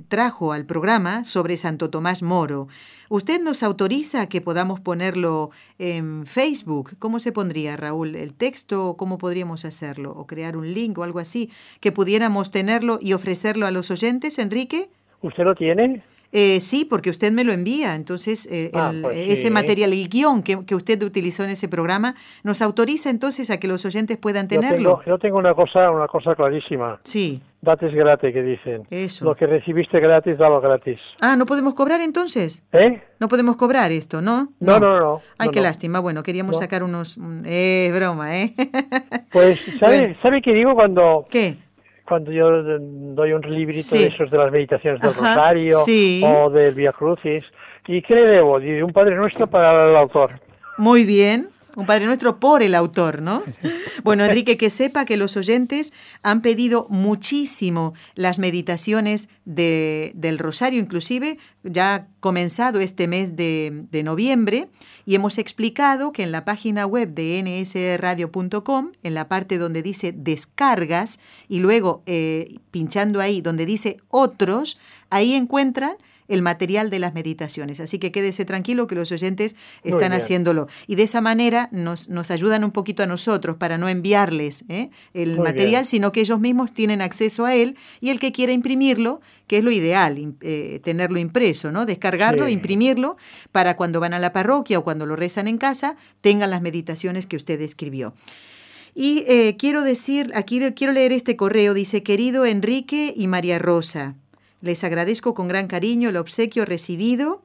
[0.07, 2.67] trajo al programa sobre Santo Tomás Moro.
[3.09, 5.49] ¿Usted nos autoriza que podamos ponerlo
[5.79, 6.91] en Facebook?
[6.97, 8.15] ¿Cómo se pondría, Raúl?
[8.15, 8.95] ¿El texto?
[8.97, 10.13] ¿Cómo podríamos hacerlo?
[10.15, 11.49] ¿O crear un link o algo así?
[11.81, 14.89] ¿Que pudiéramos tenerlo y ofrecerlo a los oyentes, Enrique?
[15.21, 16.03] ¿Usted lo tiene?
[16.31, 17.95] Eh, sí, porque usted me lo envía.
[17.95, 22.15] Entonces, eh, ah, pues ese material, el guion que, que, usted utilizó en ese programa,
[22.43, 25.01] ¿nos autoriza entonces a que los oyentes puedan tenerlo?
[25.05, 26.99] Yo tengo, una cosa una cosa clarísima.
[27.03, 27.41] Sí.
[27.61, 28.87] Dates gratis, que dicen.
[28.89, 29.23] Eso.
[29.23, 30.99] Lo que recibiste gratis, dalo gratis.
[31.21, 32.65] Ah, ¿no podemos cobrar entonces?
[32.71, 33.03] ¿Eh?
[33.19, 34.47] No podemos cobrar esto, ¿no?
[34.59, 35.21] No, no, no.
[35.37, 35.99] Ay, qué lástima.
[35.99, 37.19] Bueno, queríamos sacar unos...
[37.45, 38.53] Eh, broma, ¿eh?
[39.31, 41.25] Pues, ¿sabe, ¿sabe qué digo cuando...
[41.29, 41.55] ¿Qué?
[42.11, 42.61] Cuando yo
[43.15, 47.41] doy un librito de esos de las meditaciones del Rosario o del Via Crucis.
[47.87, 48.55] ¿Y qué le debo?
[48.57, 50.31] un Padre Nuestro para el autor.
[50.77, 51.47] Muy bien.
[51.75, 53.43] Un Padre Nuestro por el autor, ¿no?
[54.03, 55.93] Bueno, Enrique, que sepa que los oyentes
[56.23, 64.01] han pedido muchísimo las meditaciones de, del Rosario, inclusive ya ha comenzado este mes de,
[64.03, 64.69] noviembre
[65.05, 70.13] y hemos explicado que en la página web de nsradio.com, en la parte donde dice
[70.15, 75.97] descargas y luego eh, pinchando ahí donde dice otros, ahí encuentran
[76.31, 77.79] el material de las meditaciones.
[77.79, 80.67] Así que quédese tranquilo que los oyentes están haciéndolo.
[80.87, 84.89] Y de esa manera nos, nos, ayudan un poquito a nosotros para no enviarles ¿eh?
[85.13, 89.21] el material, sino que ellos mismos tienen acceso a él y el que quiera imprimirlo,
[89.47, 91.85] que es lo ideal, eh, tenerlo impreso, ¿no?
[91.85, 93.17] Descargarlo, imprimirlo,
[93.51, 97.27] para cuando van a la parroquia o cuando lo rezan en casa, tengan las meditaciones
[97.27, 98.13] que usted escribió.
[98.93, 104.15] Y eh, quiero decir, aquí quiero leer este correo, dice, querido Enrique y María Rosa,
[104.61, 107.43] les agradezco con gran cariño el obsequio recibido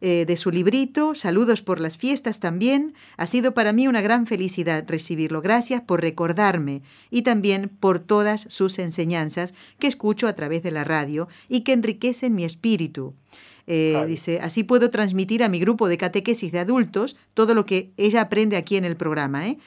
[0.00, 1.14] eh, de su librito.
[1.14, 2.94] Saludos por las fiestas también.
[3.16, 5.40] Ha sido para mí una gran felicidad recibirlo.
[5.40, 10.84] Gracias por recordarme y también por todas sus enseñanzas que escucho a través de la
[10.84, 13.14] radio y que enriquecen mi espíritu.
[13.66, 17.92] Eh, dice, así puedo transmitir a mi grupo de catequesis de adultos todo lo que
[17.96, 19.48] ella aprende aquí en el programa.
[19.48, 19.58] ¿eh?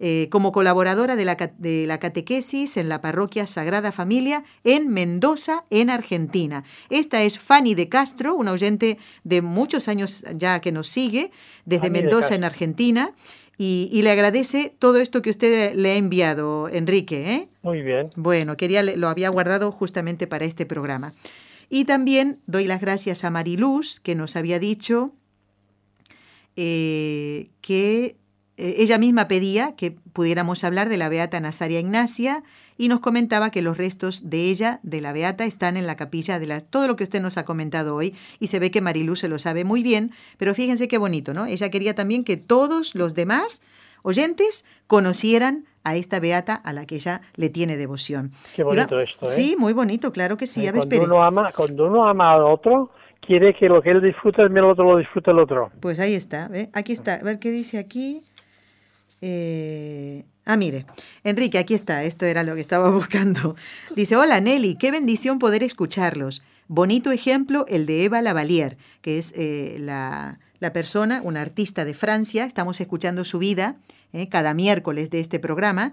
[0.00, 5.64] Eh, como colaboradora de la, de la, catequesis en la parroquia Sagrada Familia en Mendoza,
[5.70, 6.64] en Argentina.
[6.90, 11.30] Esta es Fanny de Castro, una oyente de muchos años ya que nos sigue,
[11.64, 13.12] desde Mendoza, en Argentina.
[13.56, 17.32] Y, le agradece todo esto que usted le ha enviado, Enrique.
[17.32, 17.48] ¿eh?
[17.62, 18.10] Muy bien.
[18.16, 21.14] Bueno, quería, lo había guardado justamente para este programa.
[21.70, 25.12] Y también doy las gracias a Mariluz, que nos había dicho
[26.56, 28.16] eh, que
[28.56, 32.42] ella misma pedía que pudiéramos hablar de la Beata Nazaria Ignacia
[32.76, 36.38] y nos comentaba que los restos de ella, de la Beata, están en la capilla
[36.38, 36.60] de la...
[36.60, 39.38] Todo lo que usted nos ha comentado hoy y se ve que Mariluz se lo
[39.38, 41.46] sabe muy bien, pero fíjense qué bonito, ¿no?
[41.46, 43.60] Ella quería también que todos los demás
[44.02, 48.32] oyentes conocieran a esta beata a la que ella le tiene devoción.
[48.54, 49.28] Qué bonito esto, ¿eh?
[49.28, 50.66] Sí, muy bonito, claro que sí.
[50.66, 52.90] a cuando, uno ama, cuando uno ama al otro,
[53.20, 55.70] quiere que lo que él disfruta, el otro lo disfruta el otro.
[55.80, 56.70] Pues ahí está, ¿ve?
[56.72, 57.14] Aquí está.
[57.14, 58.22] A ver qué dice aquí.
[59.26, 60.84] Eh, ah, mire,
[61.22, 63.56] Enrique, aquí está, esto era lo que estaba buscando.
[63.96, 66.42] Dice, hola Nelly, qué bendición poder escucharlos.
[66.68, 70.38] Bonito ejemplo el de Eva Lavalier, que es eh, la,
[70.74, 73.76] persona, una artista de Francia, estamos escuchando su vida
[74.12, 75.92] eh, cada miércoles de este programa,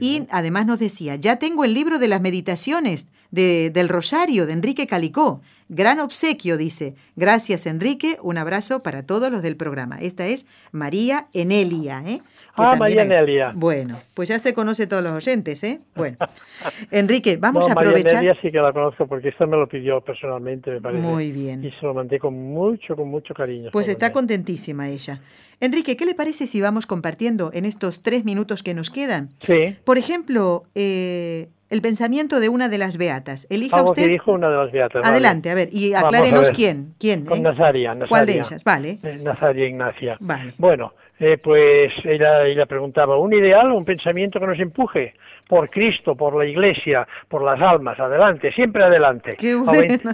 [0.00, 4.52] y además nos decía, ya tengo el libro de las meditaciones de, del Rosario de
[4.54, 6.94] Enrique Calicó, gran obsequio, dice.
[7.16, 9.98] Gracias Enrique, un abrazo para todos los del programa.
[10.00, 12.02] Esta es María Enelia.
[12.06, 12.22] ¿eh?
[12.54, 13.52] Ah, María Nelia.
[13.54, 15.80] Bueno, pues ya se conoce todos los oyentes, ¿eh?
[15.94, 16.18] Bueno,
[16.90, 18.14] Enrique, vamos a aprovechar.
[18.14, 21.02] María Nelia sí que la conozco porque esta me lo pidió personalmente, me parece.
[21.02, 21.64] Muy bien.
[21.64, 23.70] Y se lo mandé con mucho, con mucho cariño.
[23.72, 25.20] Pues está contentísima ella.
[25.60, 29.30] Enrique, ¿qué le parece si vamos compartiendo en estos tres minutos que nos quedan?
[29.46, 29.76] Sí.
[29.84, 33.46] Por ejemplo, eh, el pensamiento de una de las beatas.
[33.48, 34.02] Elija Algo usted.
[34.02, 35.04] que dijo una de las beatas.
[35.06, 36.94] Adelante, a ver, y aclárenos quién.
[36.98, 37.42] quién Con eh?
[37.42, 38.62] Nazaria, Nazaria, ¿Cuál de ellas?
[38.62, 38.98] Vale.
[39.02, 40.16] Eh, Nazaria Ignacia.
[40.20, 40.52] Vale.
[40.58, 40.92] Bueno,
[41.22, 45.14] eh, pues ella, ella preguntaba, ¿un ideal, un pensamiento que nos empuje?
[45.48, 49.36] Por Cristo, por la Iglesia, por las almas, adelante, siempre adelante.
[49.38, 49.94] Qué bueno.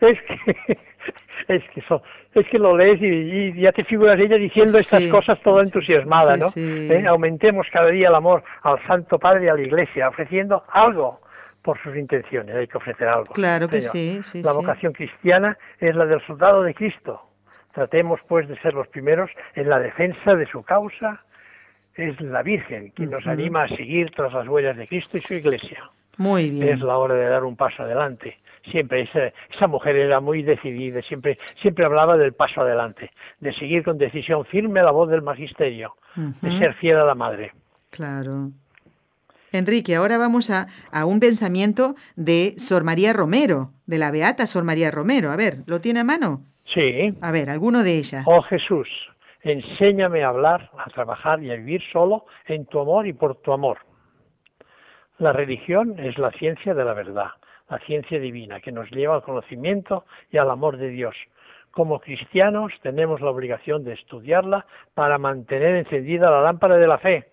[0.00, 0.78] Es que,
[1.48, 1.82] es que,
[2.34, 6.48] es que lo lees y, ya te figuras ella diciendo estas cosas toda entusiasmada, ¿no?
[6.56, 7.04] ¿Eh?
[7.06, 11.20] Aumentemos cada día el amor al Santo Padre y a la Iglesia, ofreciendo algo
[11.62, 13.32] por sus intenciones, hay que ofrecer algo.
[13.32, 17.22] Claro que sí, La vocación cristiana es la del soldado de Cristo,
[17.74, 21.24] Tratemos, pues, de ser los primeros en la defensa de su causa.
[21.96, 25.34] Es la Virgen quien nos anima a seguir tras las huellas de Cristo y su
[25.34, 25.90] Iglesia.
[26.16, 26.74] Muy bien.
[26.74, 28.38] Es la hora de dar un paso adelante.
[28.70, 33.10] Siempre esa, esa mujer era muy decidida, siempre, siempre hablaba del paso adelante,
[33.40, 37.52] de seguir con decisión firme la voz del magisterio, de ser fiel a la madre.
[37.90, 38.50] Claro.
[39.52, 44.64] Enrique, ahora vamos a, a, un pensamiento de Sor María Romero, de la Beata Sor
[44.64, 45.30] María Romero.
[45.30, 46.40] A ver, ¿lo tiene a mano?
[46.74, 47.10] Sí.
[47.22, 48.24] A ver, alguno de ellas.
[48.26, 48.88] Oh Jesús,
[49.42, 53.52] enséñame a hablar, a trabajar y a vivir solo en tu amor y por tu
[53.52, 53.78] amor.
[55.18, 57.28] La religión es la ciencia de la verdad,
[57.70, 61.14] la ciencia divina, que nos lleva al conocimiento y al amor de Dios.
[61.70, 67.28] Como cristianos tenemos la obligación de estudiarla para mantener encendida la lámpara de la fe.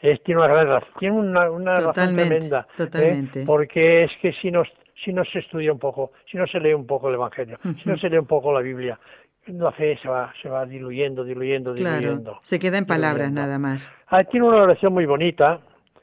[0.00, 2.66] Es, tiene una, tiene una, razón tremenda.
[2.70, 2.74] ¿eh?
[2.76, 3.44] Totalmente.
[3.46, 4.68] Porque es que si nos
[5.04, 7.88] si no se estudia un poco, si no se lee un poco el Evangelio, si
[7.88, 8.98] no se lee un poco la Biblia,
[9.46, 13.92] la fe se va, se va diluyendo, diluyendo, claro, Se queda en palabras nada más.
[14.08, 15.60] Ah, tiene una oración muy bonita,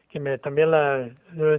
[0.10, 1.10] que me, también, la,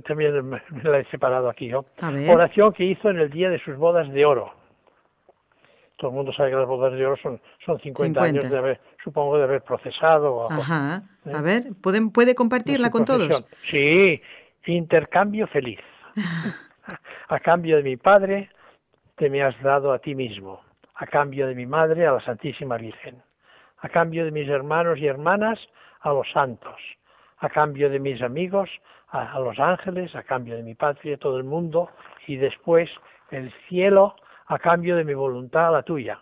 [0.07, 1.85] también me la he separado aquí yo.
[2.31, 4.53] Oración que hizo en el día de sus bodas de oro.
[5.97, 8.81] Todo el mundo sabe que las bodas de oro son, son 50, años de haber,
[9.03, 10.51] supongo, de haber procesado.
[10.51, 11.03] Ajá.
[11.25, 11.33] ¿eh?
[11.35, 13.45] A ver, ¿pueden, ¿puede compartirla con todos?
[13.63, 14.21] Sí,
[14.67, 15.81] intercambio feliz.
[17.29, 18.51] A cambio de mi Padre,
[19.17, 20.61] te me has dado a ti mismo.
[20.95, 23.23] A cambio de mi Madre, a la Santísima Virgen.
[23.79, 25.59] A cambio de mis hermanos y hermanas,
[26.01, 26.81] a los santos.
[27.39, 28.71] A cambio de mis amigos,
[29.09, 30.15] a, los ángeles.
[30.15, 31.91] A cambio de mi patria, todo el mundo.
[32.27, 32.91] Y después
[33.31, 34.17] el cielo,
[34.47, 36.21] a cambio de mi voluntad, a la tuya.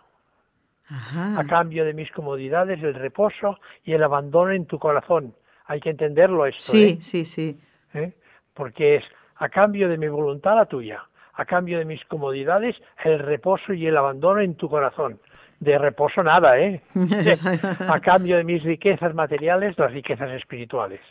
[0.89, 5.35] A cambio de mis comodidades, el reposo y el abandono en tu corazón.
[5.65, 6.59] Hay que entenderlo esto.
[6.61, 7.01] Sí, ¿eh?
[7.01, 7.61] sí, sí.
[7.93, 8.13] ¿Eh?
[8.53, 9.03] Porque es
[9.43, 13.85] a cambio de mi voluntad la tuya, a cambio de mis comodidades el reposo y
[13.85, 15.19] el abandono en tu corazón.
[15.59, 16.81] De reposo nada, ¿eh?
[17.89, 21.01] a cambio de mis riquezas materiales, las riquezas espirituales.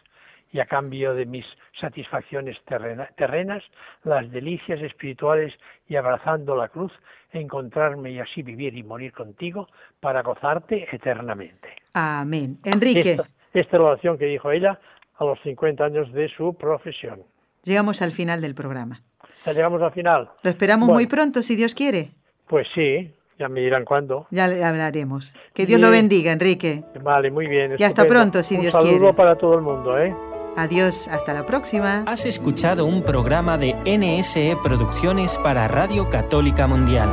[0.51, 1.45] Y a cambio de mis
[1.79, 3.63] satisfacciones terrenas,
[4.03, 5.53] las delicias espirituales
[5.87, 6.93] y abrazando la cruz,
[7.33, 9.69] encontrarme y así vivir y morir contigo
[10.01, 11.69] para gozarte eternamente.
[11.93, 12.57] Amén.
[12.65, 13.11] Enrique.
[13.11, 14.81] Esta, esta es la oración que dijo ella
[15.19, 17.25] a los 50 años de su profesión.
[17.65, 19.03] Llegamos al final del programa.
[19.47, 20.31] Ya llegamos al final.
[20.43, 22.11] Lo esperamos muy pronto, si Dios quiere.
[22.49, 24.27] Pues sí, ya me dirán cuándo.
[24.31, 25.35] Ya le hablaremos.
[25.55, 26.85] Que Dios lo bendiga, Enrique.
[27.03, 27.77] Vale, muy bien.
[27.79, 28.97] Y hasta pronto, si Dios quiere.
[28.97, 30.15] Un saludo para todo el mundo, ¿eh?
[30.57, 32.05] Adiós, hasta la próxima.
[32.07, 37.09] Has escuchado un programa de NSE Producciones para Radio Católica Mundial.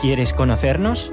[0.00, 1.12] ¿Quieres conocernos?